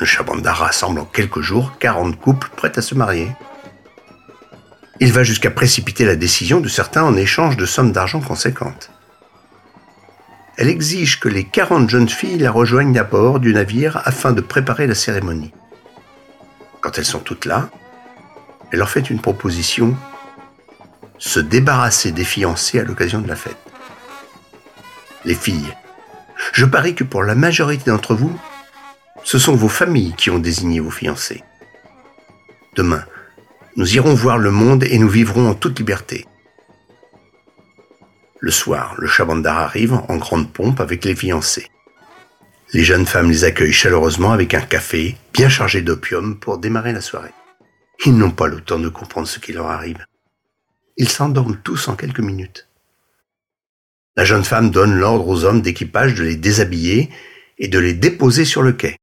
Le 0.00 0.06
Chabanda 0.06 0.52
rassemble 0.52 1.00
en 1.00 1.04
quelques 1.04 1.42
jours 1.42 1.72
40 1.78 2.18
couples 2.18 2.48
prêts 2.56 2.72
à 2.76 2.82
se 2.82 2.94
marier. 2.94 3.30
Il 5.00 5.12
va 5.12 5.24
jusqu'à 5.24 5.50
précipiter 5.50 6.06
la 6.06 6.16
décision 6.16 6.60
de 6.60 6.68
certains 6.68 7.04
en 7.04 7.16
échange 7.16 7.56
de 7.56 7.66
sommes 7.66 7.92
d'argent 7.92 8.20
conséquentes. 8.20 8.90
Elle 10.56 10.68
exige 10.68 11.20
que 11.20 11.28
les 11.28 11.44
40 11.44 11.90
jeunes 11.90 12.08
filles 12.08 12.38
la 12.38 12.50
rejoignent 12.50 12.98
à 12.98 13.04
bord 13.04 13.40
du 13.40 13.52
navire 13.52 14.00
afin 14.04 14.32
de 14.32 14.40
préparer 14.40 14.86
la 14.86 14.94
cérémonie. 14.94 15.52
Quand 16.80 16.96
elles 16.96 17.04
sont 17.04 17.18
toutes 17.18 17.44
là, 17.44 17.68
elle 18.70 18.78
leur 18.78 18.88
fait 18.88 19.10
une 19.10 19.20
proposition 19.20 19.96
se 21.18 21.40
débarrasser 21.40 22.12
des 22.12 22.24
fiancés 22.24 22.80
à 22.80 22.84
l'occasion 22.84 23.20
de 23.20 23.28
la 23.28 23.36
fête. 23.36 23.56
Les 25.24 25.34
filles, 25.34 25.74
je 26.52 26.64
parie 26.64 26.94
que 26.94 27.04
pour 27.04 27.22
la 27.22 27.34
majorité 27.34 27.90
d'entre 27.90 28.14
vous, 28.14 28.38
ce 29.22 29.38
sont 29.38 29.54
vos 29.54 29.68
familles 29.68 30.14
qui 30.16 30.30
ont 30.30 30.38
désigné 30.38 30.80
vos 30.80 30.90
fiancés. 30.90 31.42
Demain, 32.76 33.04
nous 33.76 33.96
irons 33.96 34.14
voir 34.14 34.38
le 34.38 34.50
monde 34.50 34.84
et 34.84 34.98
nous 34.98 35.08
vivrons 35.08 35.48
en 35.48 35.54
toute 35.54 35.78
liberté. 35.78 36.26
Le 38.38 38.50
soir, 38.50 38.94
le 38.98 39.06
chabandar 39.06 39.58
arrive 39.58 39.94
en 39.94 40.16
grande 40.16 40.52
pompe 40.52 40.80
avec 40.80 41.04
les 41.04 41.16
fiancés. 41.16 41.70
Les 42.72 42.84
jeunes 42.84 43.06
femmes 43.06 43.30
les 43.30 43.44
accueillent 43.44 43.72
chaleureusement 43.72 44.32
avec 44.32 44.52
un 44.52 44.60
café 44.60 45.16
bien 45.32 45.48
chargé 45.48 45.80
d'opium 45.80 46.38
pour 46.38 46.58
démarrer 46.58 46.92
la 46.92 47.00
soirée. 47.00 47.32
Ils 48.04 48.16
n'ont 48.16 48.30
pas 48.30 48.48
le 48.48 48.60
temps 48.60 48.78
de 48.78 48.88
comprendre 48.88 49.28
ce 49.28 49.38
qui 49.38 49.52
leur 49.52 49.70
arrive. 49.70 50.04
Ils 50.96 51.08
s'endorment 51.08 51.60
tous 51.62 51.88
en 51.88 51.96
quelques 51.96 52.20
minutes. 52.20 52.68
La 54.16 54.24
jeune 54.24 54.44
femme 54.44 54.70
donne 54.70 54.94
l'ordre 54.94 55.26
aux 55.26 55.44
hommes 55.44 55.60
d'équipage 55.60 56.14
de 56.14 56.22
les 56.22 56.36
déshabiller 56.36 57.10
et 57.58 57.66
de 57.66 57.78
les 57.78 57.94
déposer 57.94 58.44
sur 58.44 58.62
le 58.62 58.72
quai. 58.72 58.96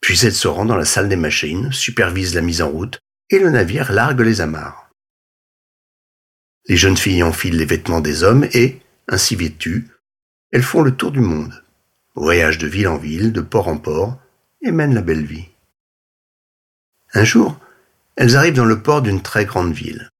Puis 0.00 0.18
elle 0.24 0.34
se 0.34 0.48
rend 0.48 0.64
dans 0.64 0.76
la 0.76 0.84
salle 0.84 1.08
des 1.08 1.16
machines, 1.16 1.70
supervise 1.72 2.34
la 2.34 2.40
mise 2.40 2.62
en 2.62 2.68
route, 2.68 2.98
et 3.30 3.38
le 3.38 3.50
navire 3.50 3.92
largue 3.92 4.20
les 4.20 4.40
amarres. 4.40 4.90
Les 6.66 6.76
jeunes 6.76 6.96
filles 6.96 7.22
enfilent 7.22 7.56
les 7.56 7.64
vêtements 7.64 8.00
des 8.00 8.24
hommes 8.24 8.48
et, 8.52 8.80
ainsi 9.06 9.36
vêtues, 9.36 9.88
elles 10.50 10.62
font 10.62 10.82
le 10.82 10.94
tour 10.94 11.12
du 11.12 11.20
monde, 11.20 11.62
voyagent 12.14 12.58
de 12.58 12.66
ville 12.66 12.88
en 12.88 12.98
ville, 12.98 13.32
de 13.32 13.40
port 13.40 13.68
en 13.68 13.78
port, 13.78 14.18
et 14.62 14.72
mènent 14.72 14.94
la 14.94 15.02
belle 15.02 15.24
vie. 15.24 15.48
Un 17.14 17.24
jour, 17.24 17.58
elles 18.16 18.36
arrivent 18.36 18.54
dans 18.54 18.64
le 18.64 18.82
port 18.82 19.02
d'une 19.02 19.22
très 19.22 19.44
grande 19.44 19.72
ville. 19.72 20.10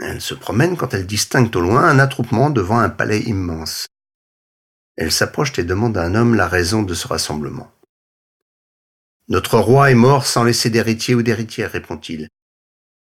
Elle 0.00 0.20
se 0.20 0.34
promène 0.34 0.76
quand 0.76 0.92
elle 0.94 1.06
distingue 1.06 1.54
au 1.54 1.60
loin 1.60 1.84
un 1.84 1.98
attroupement 1.98 2.50
devant 2.50 2.78
un 2.78 2.90
palais 2.90 3.20
immense. 3.20 3.86
Elle 4.96 5.12
s'approche 5.12 5.58
et 5.58 5.64
demande 5.64 5.96
à 5.96 6.02
un 6.02 6.14
homme 6.14 6.34
la 6.34 6.48
raison 6.48 6.82
de 6.82 6.94
ce 6.94 7.08
rassemblement. 7.08 7.72
Notre 9.28 9.58
roi 9.58 9.90
est 9.90 9.94
mort 9.94 10.26
sans 10.26 10.44
laisser 10.44 10.70
d'héritier 10.70 11.14
ou 11.14 11.22
d'héritière, 11.22 11.72
répond-il. 11.72 12.28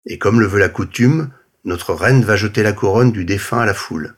Et 0.07 0.19
comme 0.19 0.41
le 0.41 0.47
veut 0.47 0.59
la 0.59 0.69
coutume, 0.69 1.31
notre 1.65 1.95
reine 1.95 2.25
va 2.25 2.37
jeter 2.37 2.63
la 2.63 2.73
couronne 2.73 3.13
du 3.13 3.25
défunt 3.25 3.61
à 3.61 3.67
la 3.67 3.75
foule. 3.75 4.17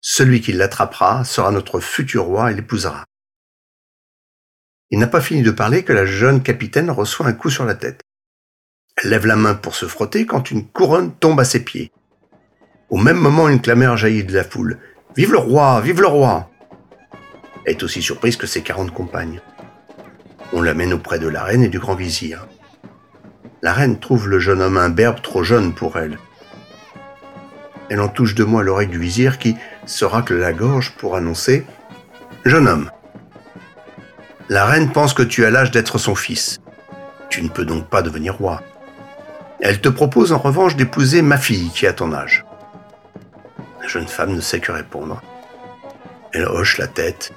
Celui 0.00 0.40
qui 0.40 0.52
l'attrapera 0.52 1.24
sera 1.24 1.50
notre 1.52 1.80
futur 1.80 2.24
roi 2.24 2.50
et 2.50 2.54
l'épousera. 2.54 3.04
Il 4.90 4.98
n'a 4.98 5.06
pas 5.06 5.20
fini 5.20 5.42
de 5.42 5.50
parler 5.50 5.84
que 5.84 5.92
la 5.92 6.04
jeune 6.04 6.42
capitaine 6.42 6.90
reçoit 6.90 7.26
un 7.26 7.32
coup 7.32 7.50
sur 7.50 7.64
la 7.64 7.74
tête. 7.74 8.02
Lève 9.04 9.26
la 9.26 9.36
main 9.36 9.54
pour 9.54 9.74
se 9.74 9.86
frotter 9.86 10.26
quand 10.26 10.50
une 10.50 10.66
couronne 10.66 11.12
tombe 11.12 11.40
à 11.40 11.44
ses 11.44 11.64
pieds. 11.64 11.92
Au 12.88 12.96
même 12.96 13.16
moment, 13.16 13.48
une 13.48 13.60
clameur 13.60 13.96
jaillit 13.96 14.24
de 14.24 14.34
la 14.34 14.44
foule. 14.44 14.78
Vive 15.16 15.32
le 15.32 15.38
roi, 15.38 15.80
vive 15.80 16.00
le 16.00 16.06
roi 16.06 16.50
Elle 17.64 17.72
est 17.72 17.82
aussi 17.82 18.02
surprise 18.02 18.36
que 18.36 18.46
ses 18.46 18.62
quarante 18.62 18.92
compagnes. 18.92 19.40
On 20.52 20.62
l'amène 20.62 20.92
auprès 20.92 21.18
de 21.18 21.28
la 21.28 21.42
reine 21.42 21.62
et 21.62 21.68
du 21.68 21.78
grand 21.78 21.94
vizir. 21.94 22.46
La 23.62 23.72
reine 23.72 23.98
trouve 23.98 24.28
le 24.28 24.38
jeune 24.38 24.60
homme 24.60 24.76
imberbe 24.76 25.22
trop 25.22 25.42
jeune 25.42 25.72
pour 25.72 25.96
elle. 25.98 26.18
Elle 27.90 28.00
en 28.00 28.08
touche 28.08 28.34
deux 28.34 28.46
mots 28.46 28.62
l'oreille 28.62 28.88
du 28.88 28.98
vizir 28.98 29.38
qui 29.38 29.56
se 29.86 30.04
racle 30.04 30.36
la 30.36 30.52
gorge 30.52 30.92
pour 30.96 31.16
annoncer 31.16 31.64
Jeune 32.44 32.66
homme, 32.66 32.90
la 34.52 34.66
reine 34.66 34.90
pense 34.90 35.14
que 35.14 35.22
tu 35.22 35.46
as 35.46 35.50
l'âge 35.50 35.70
d'être 35.70 35.96
son 35.96 36.14
fils. 36.14 36.60
Tu 37.30 37.42
ne 37.42 37.48
peux 37.48 37.64
donc 37.64 37.88
pas 37.88 38.02
devenir 38.02 38.36
roi. 38.36 38.62
Elle 39.64 39.80
te 39.80 39.88
propose 39.88 40.32
en 40.32 40.38
revanche 40.38 40.74
d'épouser 40.74 41.22
ma 41.22 41.38
fille 41.38 41.70
qui 41.70 41.86
a 41.86 41.92
ton 41.92 42.12
âge. 42.12 42.44
La 43.80 43.86
jeune 43.86 44.08
femme 44.08 44.34
ne 44.34 44.40
sait 44.40 44.58
que 44.58 44.72
répondre. 44.72 45.22
Elle 46.32 46.46
hoche 46.46 46.78
la 46.78 46.88
tête. 46.88 47.32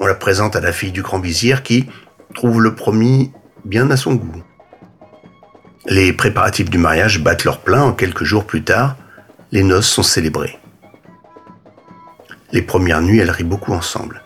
On 0.00 0.06
la 0.06 0.16
présente 0.16 0.56
à 0.56 0.60
la 0.60 0.72
fille 0.72 0.90
du 0.90 1.02
grand 1.02 1.20
vizir 1.20 1.62
qui 1.62 1.88
trouve 2.34 2.60
le 2.60 2.74
promis 2.74 3.30
bien 3.64 3.92
à 3.92 3.96
son 3.96 4.16
goût. 4.16 4.42
Les 5.86 6.12
préparatifs 6.12 6.68
du 6.68 6.78
mariage 6.78 7.22
battent 7.22 7.44
leur 7.44 7.60
plein 7.60 7.82
en 7.84 7.92
quelques 7.92 8.24
jours 8.24 8.44
plus 8.44 8.64
tard. 8.64 8.96
Les 9.52 9.62
noces 9.62 9.88
sont 9.88 10.02
célébrées. 10.02 10.58
Les 12.50 12.62
premières 12.62 13.02
nuits, 13.02 13.20
elles 13.20 13.30
rient 13.30 13.44
beaucoup 13.44 13.72
ensemble. 13.72 14.24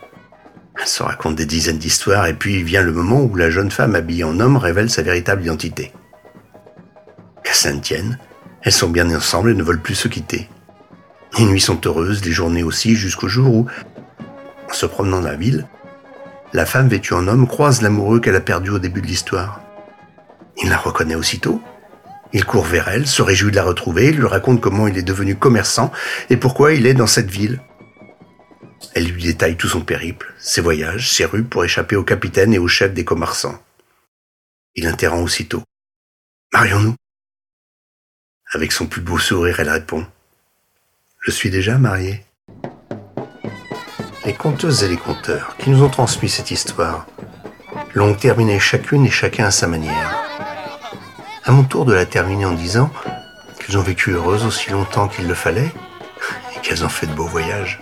Elles 0.81 0.87
se 0.87 1.03
racontent 1.03 1.35
des 1.35 1.45
dizaines 1.45 1.77
d'histoires 1.77 2.25
et 2.25 2.33
puis 2.33 2.63
vient 2.63 2.81
le 2.81 2.93
moment 2.93 3.21
où 3.21 3.35
la 3.35 3.51
jeune 3.51 3.69
femme 3.69 3.93
habillée 3.93 4.23
en 4.23 4.39
homme 4.39 4.57
révèle 4.57 4.89
sa 4.89 5.03
véritable 5.03 5.43
identité 5.43 5.93
elles 7.63 8.71
sont 8.71 8.89
bien 8.89 9.15
ensemble 9.15 9.51
et 9.51 9.53
ne 9.53 9.63
veulent 9.63 9.81
plus 9.81 9.95
se 9.95 10.07
quitter. 10.07 10.49
Les 11.37 11.45
nuits 11.45 11.61
sont 11.61 11.79
heureuses, 11.85 12.25
les 12.25 12.31
journées 12.31 12.63
aussi, 12.63 12.95
jusqu'au 12.95 13.27
jour 13.27 13.53
où, 13.53 13.67
en 14.69 14.73
se 14.73 14.85
promenant 14.85 15.21
dans 15.21 15.27
la 15.27 15.35
ville, 15.35 15.67
la 16.53 16.65
femme 16.65 16.87
vêtue 16.87 17.13
en 17.13 17.27
homme 17.27 17.47
croise 17.47 17.81
l'amoureux 17.81 18.19
qu'elle 18.19 18.35
a 18.35 18.41
perdu 18.41 18.69
au 18.69 18.79
début 18.79 19.01
de 19.01 19.07
l'histoire. 19.07 19.61
Il 20.61 20.69
la 20.69 20.77
reconnaît 20.77 21.15
aussitôt. 21.15 21.61
Il 22.33 22.45
court 22.45 22.65
vers 22.65 22.87
elle, 22.87 23.07
se 23.07 23.21
réjouit 23.21 23.51
de 23.51 23.55
la 23.55 23.63
retrouver, 23.63 24.11
lui 24.11 24.27
raconte 24.27 24.61
comment 24.61 24.87
il 24.87 24.97
est 24.97 25.03
devenu 25.03 25.35
commerçant 25.35 25.91
et 26.29 26.37
pourquoi 26.37 26.73
il 26.73 26.85
est 26.85 26.93
dans 26.93 27.07
cette 27.07 27.29
ville. 27.29 27.61
Elle 28.93 29.05
lui 29.05 29.23
détaille 29.23 29.57
tout 29.57 29.67
son 29.67 29.81
périple, 29.81 30.33
ses 30.39 30.61
voyages, 30.61 31.11
ses 31.11 31.25
rues 31.25 31.43
pour 31.43 31.63
échapper 31.63 31.95
au 31.95 32.03
capitaine 32.03 32.53
et 32.53 32.59
au 32.59 32.67
chef 32.67 32.93
des 32.93 33.05
commerçants. 33.05 33.61
Il 34.75 34.87
interrompt 34.87 35.25
aussitôt. 35.25 35.63
Marions-nous 36.53 36.95
avec 38.55 38.71
son 38.71 38.85
plus 38.85 39.01
beau 39.01 39.17
sourire, 39.17 39.59
elle 39.59 39.69
répond 39.69 40.07
Je 41.19 41.29
suis 41.29 41.49
déjà 41.49 41.77
mariée. 41.77 42.23
Les 44.25 44.33
conteuses 44.33 44.81
et 44.81 44.87
les 44.87 44.95
conteurs 44.95 45.57
qui 45.57 45.69
nous 45.69 45.83
ont 45.83 45.89
transmis 45.89 46.29
cette 46.29 46.51
histoire 46.51 47.05
l'ont 47.93 48.13
terminée 48.13 48.57
chacune 48.57 49.05
et 49.05 49.11
chacun 49.11 49.45
à 49.47 49.51
sa 49.51 49.67
manière. 49.67 50.15
À 51.43 51.51
mon 51.51 51.65
tour 51.65 51.83
de 51.83 51.93
la 51.93 52.05
terminer 52.05 52.45
en 52.45 52.53
disant 52.53 52.89
qu'elles 53.59 53.77
ont 53.77 53.83
vécu 53.83 54.11
heureuses 54.11 54.45
aussi 54.45 54.71
longtemps 54.71 55.09
qu'il 55.09 55.27
le 55.27 55.35
fallait 55.35 55.71
et 56.55 56.61
qu'elles 56.61 56.85
ont 56.85 56.89
fait 56.89 57.07
de 57.07 57.13
beaux 57.13 57.27
voyages. 57.27 57.81